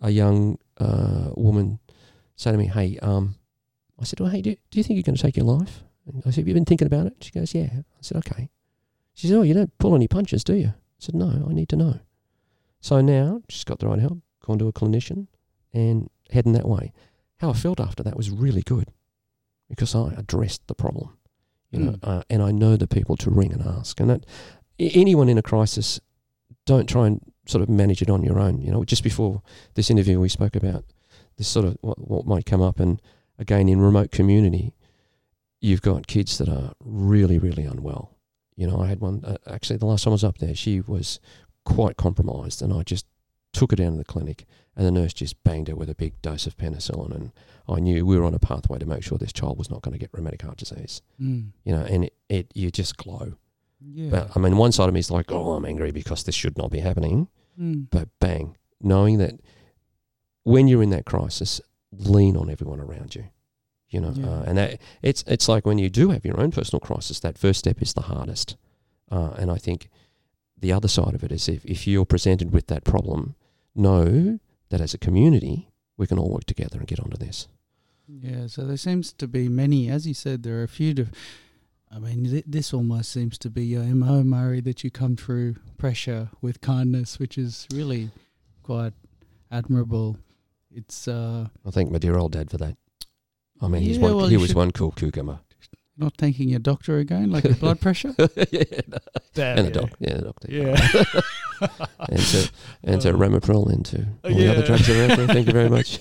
a 0.00 0.10
young 0.10 0.58
uh, 0.78 1.30
woman 1.34 1.78
say 2.36 2.52
to 2.52 2.58
me, 2.58 2.66
Hey, 2.66 2.98
um, 3.00 3.36
I 4.00 4.04
said, 4.04 4.20
Well, 4.20 4.30
hey, 4.30 4.42
do, 4.42 4.54
do 4.70 4.78
you 4.78 4.82
think 4.82 4.96
you're 4.96 5.02
going 5.02 5.16
to 5.16 5.22
take 5.22 5.36
your 5.36 5.46
life? 5.46 5.82
And 6.06 6.22
I 6.24 6.30
said, 6.30 6.42
Have 6.42 6.48
you 6.48 6.54
been 6.54 6.64
thinking 6.64 6.86
about 6.86 7.06
it? 7.06 7.14
She 7.20 7.30
goes, 7.30 7.54
Yeah. 7.54 7.68
I 7.72 7.82
said, 8.00 8.18
Okay. 8.18 8.50
She 9.14 9.26
said, 9.26 9.36
Oh, 9.36 9.42
you 9.42 9.54
don't 9.54 9.76
pull 9.78 9.94
any 9.94 10.08
punches, 10.08 10.44
do 10.44 10.54
you? 10.54 10.74
I 11.00 11.04
said, 11.04 11.14
No, 11.14 11.46
I 11.48 11.52
need 11.52 11.68
to 11.70 11.76
know. 11.76 12.00
So 12.80 13.00
now 13.00 13.42
she's 13.48 13.64
got 13.64 13.78
the 13.80 13.88
right 13.88 13.98
help, 13.98 14.18
gone 14.44 14.58
to 14.58 14.68
a 14.68 14.72
clinician 14.72 15.26
and 15.72 16.08
heading 16.30 16.52
that 16.52 16.68
way. 16.68 16.92
How 17.40 17.50
I 17.50 17.54
felt 17.54 17.80
after 17.80 18.02
that 18.02 18.16
was 18.16 18.30
really 18.30 18.62
good 18.62 18.92
because 19.68 19.94
I 19.94 20.12
addressed 20.16 20.66
the 20.66 20.74
problem 20.74 21.16
you 21.70 21.80
know, 21.80 21.92
Mm. 21.92 21.98
uh, 22.02 22.22
and 22.30 22.42
I 22.42 22.50
know 22.50 22.76
the 22.76 22.86
people 22.86 23.14
to 23.18 23.30
ring 23.30 23.52
and 23.52 23.60
ask. 23.62 24.00
And 24.00 24.08
that 24.08 24.24
anyone 24.78 25.28
in 25.28 25.36
a 25.36 25.42
crisis, 25.42 26.00
don't 26.64 26.88
try 26.88 27.06
and 27.06 27.20
sort 27.46 27.62
of 27.62 27.68
manage 27.68 28.00
it 28.00 28.08
on 28.08 28.22
your 28.22 28.38
own. 28.38 28.62
You 28.62 28.70
know, 28.70 28.84
just 28.84 29.02
before 29.04 29.42
this 29.74 29.90
interview, 29.90 30.18
we 30.18 30.30
spoke 30.30 30.56
about 30.56 30.84
this 31.36 31.46
sort 31.48 31.66
of 31.66 31.76
what, 31.82 31.98
what 31.98 32.26
might 32.26 32.46
come 32.46 32.62
up, 32.62 32.80
and 32.80 33.02
again 33.38 33.68
in 33.68 33.80
remote 33.80 34.10
community, 34.10 34.74
you've 35.60 35.82
got 35.82 36.06
kids 36.06 36.38
that 36.38 36.48
are 36.48 36.72
really, 36.82 37.38
really 37.38 37.64
unwell. 37.64 38.16
You 38.58 38.66
know, 38.66 38.80
I 38.80 38.88
had 38.88 39.00
one 39.00 39.24
uh, 39.24 39.36
actually 39.46 39.76
the 39.76 39.86
last 39.86 40.02
time 40.02 40.10
I 40.10 40.14
was 40.14 40.24
up 40.24 40.38
there, 40.38 40.54
she 40.54 40.80
was 40.80 41.20
quite 41.64 41.96
compromised, 41.96 42.60
and 42.60 42.72
I 42.72 42.82
just 42.82 43.06
took 43.52 43.70
her 43.70 43.76
down 43.76 43.92
to 43.92 43.98
the 43.98 44.04
clinic, 44.04 44.44
and 44.76 44.84
the 44.84 44.90
nurse 44.90 45.14
just 45.14 45.42
banged 45.44 45.68
her 45.68 45.76
with 45.76 45.88
a 45.88 45.94
big 45.94 46.20
dose 46.22 46.46
of 46.46 46.56
penicillin, 46.56 47.14
and 47.14 47.30
I 47.68 47.78
knew 47.78 48.04
we 48.04 48.18
were 48.18 48.24
on 48.24 48.34
a 48.34 48.38
pathway 48.40 48.78
to 48.80 48.86
make 48.86 49.04
sure 49.04 49.16
this 49.16 49.32
child 49.32 49.58
was 49.58 49.70
not 49.70 49.82
going 49.82 49.92
to 49.92 49.98
get 49.98 50.10
rheumatic 50.12 50.42
heart 50.42 50.56
disease 50.58 51.02
Mm. 51.22 51.52
you 51.64 51.72
know, 51.72 51.82
and 51.82 52.04
it, 52.04 52.14
it 52.28 52.50
you 52.54 52.70
just 52.72 52.96
glow. 52.96 53.34
Yeah. 53.80 54.10
But 54.10 54.36
I 54.36 54.40
mean, 54.40 54.56
one 54.56 54.72
side 54.72 54.88
of 54.88 54.94
me 54.94 55.00
is 55.00 55.10
like, 55.10 55.30
oh, 55.30 55.52
I'm 55.52 55.64
angry 55.64 55.92
because 55.92 56.24
this 56.24 56.34
should 56.34 56.58
not 56.58 56.70
be 56.72 56.80
happening. 56.80 57.28
Mm. 57.60 57.86
But 57.90 58.08
bang, 58.18 58.56
knowing 58.80 59.18
that 59.18 59.40
when 60.42 60.66
you're 60.66 60.82
in 60.82 60.90
that 60.90 61.04
crisis, 61.06 61.60
lean 61.92 62.36
on 62.36 62.50
everyone 62.50 62.80
around 62.80 63.14
you. 63.14 63.26
You 63.90 64.00
know, 64.00 64.12
Yeah. 64.14 64.26
uh, 64.28 64.42
and 64.46 64.58
that 64.58 64.80
it's 65.02 65.24
it's 65.26 65.48
like 65.48 65.64
when 65.66 65.78
you 65.78 65.88
do 65.88 66.10
have 66.10 66.24
your 66.24 66.38
own 66.40 66.50
personal 66.50 66.80
crisis, 66.80 67.20
that 67.20 67.38
first 67.38 67.58
step 67.60 67.80
is 67.82 67.92
the 67.94 68.02
hardest. 68.02 68.56
Uh, 69.10 69.30
and 69.38 69.50
I 69.50 69.56
think 69.56 69.88
the 70.60 70.72
other 70.72 70.88
side 70.88 71.14
of 71.14 71.22
it 71.24 71.32
is 71.32 71.48
if, 71.48 71.64
if 71.64 71.86
you're 71.86 72.04
presented 72.04 72.52
with 72.52 72.66
that 72.66 72.84
problem, 72.84 73.34
know 73.74 74.38
that 74.68 74.80
as 74.80 74.92
a 74.94 74.98
community, 74.98 75.70
we 75.96 76.06
can 76.06 76.18
all 76.18 76.30
work 76.30 76.44
together 76.44 76.78
and 76.78 76.86
get 76.86 77.00
onto 77.00 77.16
this. 77.16 77.48
Yeah, 78.06 78.46
so 78.48 78.64
there 78.66 78.76
seems 78.76 79.12
to 79.14 79.26
be 79.28 79.48
many, 79.48 79.88
as 79.90 80.06
you 80.06 80.14
said, 80.14 80.42
there 80.42 80.58
are 80.60 80.64
a 80.64 80.68
few. 80.68 80.94
Dif- 80.94 81.10
I 81.90 81.98
mean, 81.98 82.24
th- 82.24 82.44
this 82.46 82.74
almost 82.74 83.10
seems 83.10 83.38
to 83.38 83.48
be 83.50 83.64
your 83.64 83.82
MO, 83.84 84.22
Murray, 84.22 84.60
that 84.62 84.84
you 84.84 84.90
come 84.90 85.16
through 85.16 85.56
pressure 85.78 86.28
with 86.42 86.60
kindness, 86.60 87.18
which 87.18 87.38
is 87.38 87.66
really 87.72 88.10
quite 88.62 88.92
admirable. 89.50 90.18
It's 90.70 91.08
uh, 91.08 91.48
I 91.66 91.70
thank 91.70 91.90
my 91.90 91.98
dear 91.98 92.16
old 92.18 92.32
dad 92.32 92.50
for 92.50 92.58
that. 92.58 92.76
I 93.60 93.68
mean, 93.68 93.82
he's 93.82 93.96
Yeah, 93.98 94.04
one, 94.04 94.16
well, 94.16 94.26
he 94.28 94.36
was 94.36 94.54
one 94.54 94.70
cool 94.72 94.92
cucumber. 94.92 95.40
not 95.96 96.16
thanking 96.16 96.48
your 96.48 96.60
doctor 96.60 96.98
again, 96.98 97.30
like 97.30 97.44
your 97.44 97.54
blood 97.64 97.80
pressure. 97.80 98.14
yeah, 98.52 99.54
and 99.58 99.66
a 99.66 99.70
doc, 99.70 99.90
yeah, 99.98 100.14
the 100.14 100.22
doctor. 100.22 100.48
Yeah. 100.50 100.76
and 102.08 102.20
to 102.20 102.50
and 102.84 103.00
to 103.02 103.08
Uh, 103.10 103.12
Ramipril 103.14 103.68
and 103.72 103.84
to 103.86 104.06
all 104.24 104.30
the 104.34 104.48
other 104.48 104.60
yeah. 104.60 104.66
drugs 104.66 104.86
that 104.86 104.96
are 104.96 105.10
out 105.12 105.16
there. 105.18 105.26
Thank 105.26 105.46
you 105.48 105.52
very 105.52 105.68
much. 105.68 105.98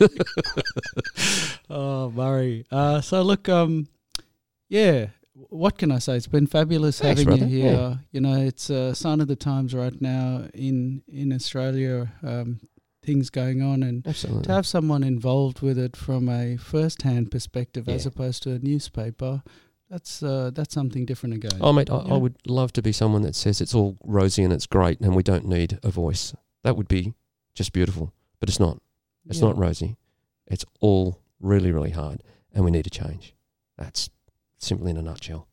oh, 1.69 2.11
Murray. 2.11 2.65
Uh, 2.71 3.01
so 3.01 3.21
look, 3.23 3.49
um, 3.49 3.87
yeah. 4.69 5.07
What 5.49 5.77
can 5.77 5.91
I 5.91 5.99
say? 5.99 6.15
It's 6.17 6.25
been 6.27 6.47
fabulous 6.47 6.99
Thanks, 6.99 7.21
having 7.21 7.37
brother. 7.37 7.51
you 7.51 7.61
here. 7.61 7.71
Yeah. 7.73 7.95
You 8.11 8.21
know, 8.21 8.41
it's 8.41 8.69
a 8.71 8.95
sign 8.95 9.21
of 9.21 9.27
the 9.27 9.35
times 9.35 9.73
right 9.75 9.99
now 10.01 10.47
in 10.53 11.03
in 11.07 11.31
Australia. 11.31 12.11
Um, 12.23 12.59
things 13.07 13.29
going 13.31 13.61
on, 13.61 13.81
and 13.83 14.05
Absolutely. 14.05 14.43
to 14.43 14.51
have 14.51 14.67
someone 14.67 15.01
involved 15.03 15.61
with 15.61 15.77
it 15.79 15.95
from 15.95 16.27
a 16.29 16.57
first-hand 16.57 17.31
perspective 17.31 17.87
as 17.89 18.05
opposed 18.05 18.43
to 18.43 18.51
a 18.51 18.59
newspaper, 18.59 19.41
that's 19.89 20.21
uh, 20.21 20.51
that's 20.53 20.73
something 20.73 21.05
different 21.05 21.33
again. 21.35 21.57
Oh, 21.61 21.71
mate, 21.73 21.89
I, 21.89 21.95
Yeah. 22.05 22.13
I 22.15 22.17
would 22.17 22.35
love 22.45 22.71
to 22.73 22.81
be 22.81 22.91
someone 22.91 23.21
that 23.23 23.35
says 23.35 23.61
it's 23.61 23.73
all 23.73 23.97
rosy 24.03 24.43
and 24.43 24.51
it's 24.53 24.67
great 24.67 24.99
and 24.99 25.15
we 25.15 25.23
don't 25.23 25.45
need 25.47 25.79
a 25.81 25.89
voice. 25.89 26.35
That 26.63 26.75
would 26.77 26.89
be 26.89 27.13
just 27.55 27.71
beautiful. 27.71 28.11
But 28.39 28.49
it's 28.49 28.59
not. 28.59 28.81
It's 29.25 29.39
Yeah. 29.39 29.47
not 29.47 29.57
rosy. 29.57 29.95
It's 30.45 30.65
all 30.81 31.21
really, 31.39 31.71
really 31.71 31.91
hard 31.91 32.21
and 32.53 32.65
we 32.65 32.71
need 32.71 32.83
to 32.83 32.89
change. 33.03 33.33
That's 33.77 34.09
simply 34.57 34.91
in 34.91 34.97
a 34.97 35.01
nutshell. 35.01 35.47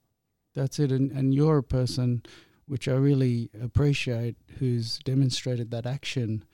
That's 0.54 0.78
it, 0.80 0.90
and 0.92 1.12
and 1.12 1.32
you're 1.34 1.58
a 1.58 1.62
person 1.62 2.22
which 2.66 2.88
I 2.88 2.94
really 3.10 3.50
appreciate 3.68 4.34
who's 4.58 4.98
demonstrated 5.04 5.70
that 5.70 5.86
action 5.86 6.44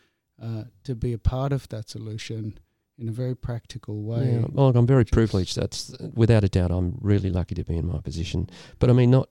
uh, 0.40 0.64
to 0.85 0.94
be 0.94 1.12
a 1.12 1.18
part 1.18 1.53
of 1.53 1.68
that 1.68 1.88
solution 1.88 2.59
in 2.98 3.09
a 3.09 3.12
very 3.12 3.35
practical 3.35 4.03
way. 4.03 4.38
Yeah, 4.40 4.46
well, 4.50 4.68
I'm 4.74 4.87
very 4.87 5.05
privileged. 5.05 5.57
That's 5.57 5.94
without 6.14 6.44
a 6.44 6.48
doubt. 6.48 6.70
I'm 6.70 6.98
really 7.00 7.31
lucky 7.31 7.55
to 7.55 7.64
be 7.64 7.76
in 7.76 7.87
my 7.87 8.00
position. 8.00 8.48
But 8.79 8.90
I 8.90 8.92
mean, 8.92 9.11
not 9.11 9.29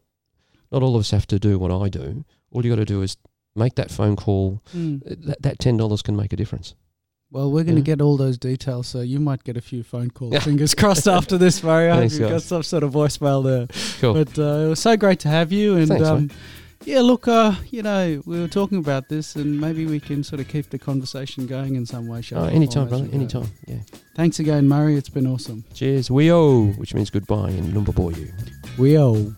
not 0.72 0.84
all 0.84 0.96
of 0.96 1.00
us 1.02 1.12
have 1.12 1.28
to 1.28 1.40
do 1.40 1.58
what 1.60 1.72
I 1.72 1.90
do. 1.90 2.26
All 2.52 2.64
you 2.66 2.72
got 2.72 2.78
to 2.78 2.86
do 2.86 3.02
is 3.02 3.18
make 3.56 3.76
that 3.76 3.92
phone 3.92 4.16
call. 4.16 4.62
Mm. 4.76 5.26
That, 5.26 5.42
that 5.42 5.60
ten 5.60 5.78
dollars 5.78 6.02
can 6.02 6.16
make 6.16 6.34
a 6.34 6.36
difference. 6.36 6.76
Well, 7.32 7.52
we're 7.52 7.64
going 7.64 7.76
to 7.76 7.82
Yeah. 7.82 7.96
get 7.96 8.02
all 8.02 8.18
those 8.18 8.40
details, 8.40 8.88
so 8.88 9.02
you 9.02 9.20
might 9.20 9.44
get 9.44 9.56
a 9.56 9.62
few 9.62 9.84
phone 9.84 10.10
calls. 10.10 10.36
Fingers 10.44 10.74
crossed 10.74 11.08
after 11.08 11.38
this, 11.38 11.62
Murray. 11.62 11.92
I 11.92 11.96
hope 12.02 12.12
you've 12.12 12.28
got 12.28 12.42
some 12.42 12.64
sort 12.64 12.82
of 12.82 12.92
voicemail 12.92 13.44
there. 13.44 13.68
Cool. 14.02 14.14
But 14.16 14.40
uh, 14.40 14.66
it 14.66 14.70
was 14.70 14.80
so 14.80 14.98
great 14.98 15.20
to 15.20 15.28
have 15.30 15.52
you, 15.52 15.76
and 15.76 15.88
Thanks, 15.88 16.08
um, 16.08 16.32
Yeah, 16.86 17.02
look, 17.02 17.28
uh, 17.28 17.54
you 17.70 17.84
know, 17.84 18.22
we 18.26 18.40
were 18.40 18.48
talking 18.48 18.78
about 18.78 19.10
this, 19.10 19.36
and 19.36 19.60
maybe 19.60 19.86
we 19.86 20.00
can 20.00 20.24
sort 20.24 20.40
of 20.40 20.48
keep 20.48 20.70
the 20.70 20.80
conversation 20.80 21.46
going 21.46 21.76
in 21.76 21.86
some 21.86 22.08
way. 22.08 22.22
shape, 22.22 22.38
Oh, 22.40 22.46
or 22.46 22.50
anytime, 22.50 22.88
brother. 22.88 23.08
Anytime. 23.12 23.48
Yeah. 23.68 23.80
Thanks 24.16 24.40
again, 24.40 24.68
Murray. 24.68 24.96
It's 24.96 25.10
been 25.10 25.28
awesome. 25.28 25.66
Cheers. 25.74 26.10
We 26.10 26.32
which 26.78 26.94
means 26.94 27.10
goodbye 27.10 27.50
in 27.52 27.66
Nunggubuyu. 27.74 28.32
We 28.78 28.98
owe. 28.98 29.36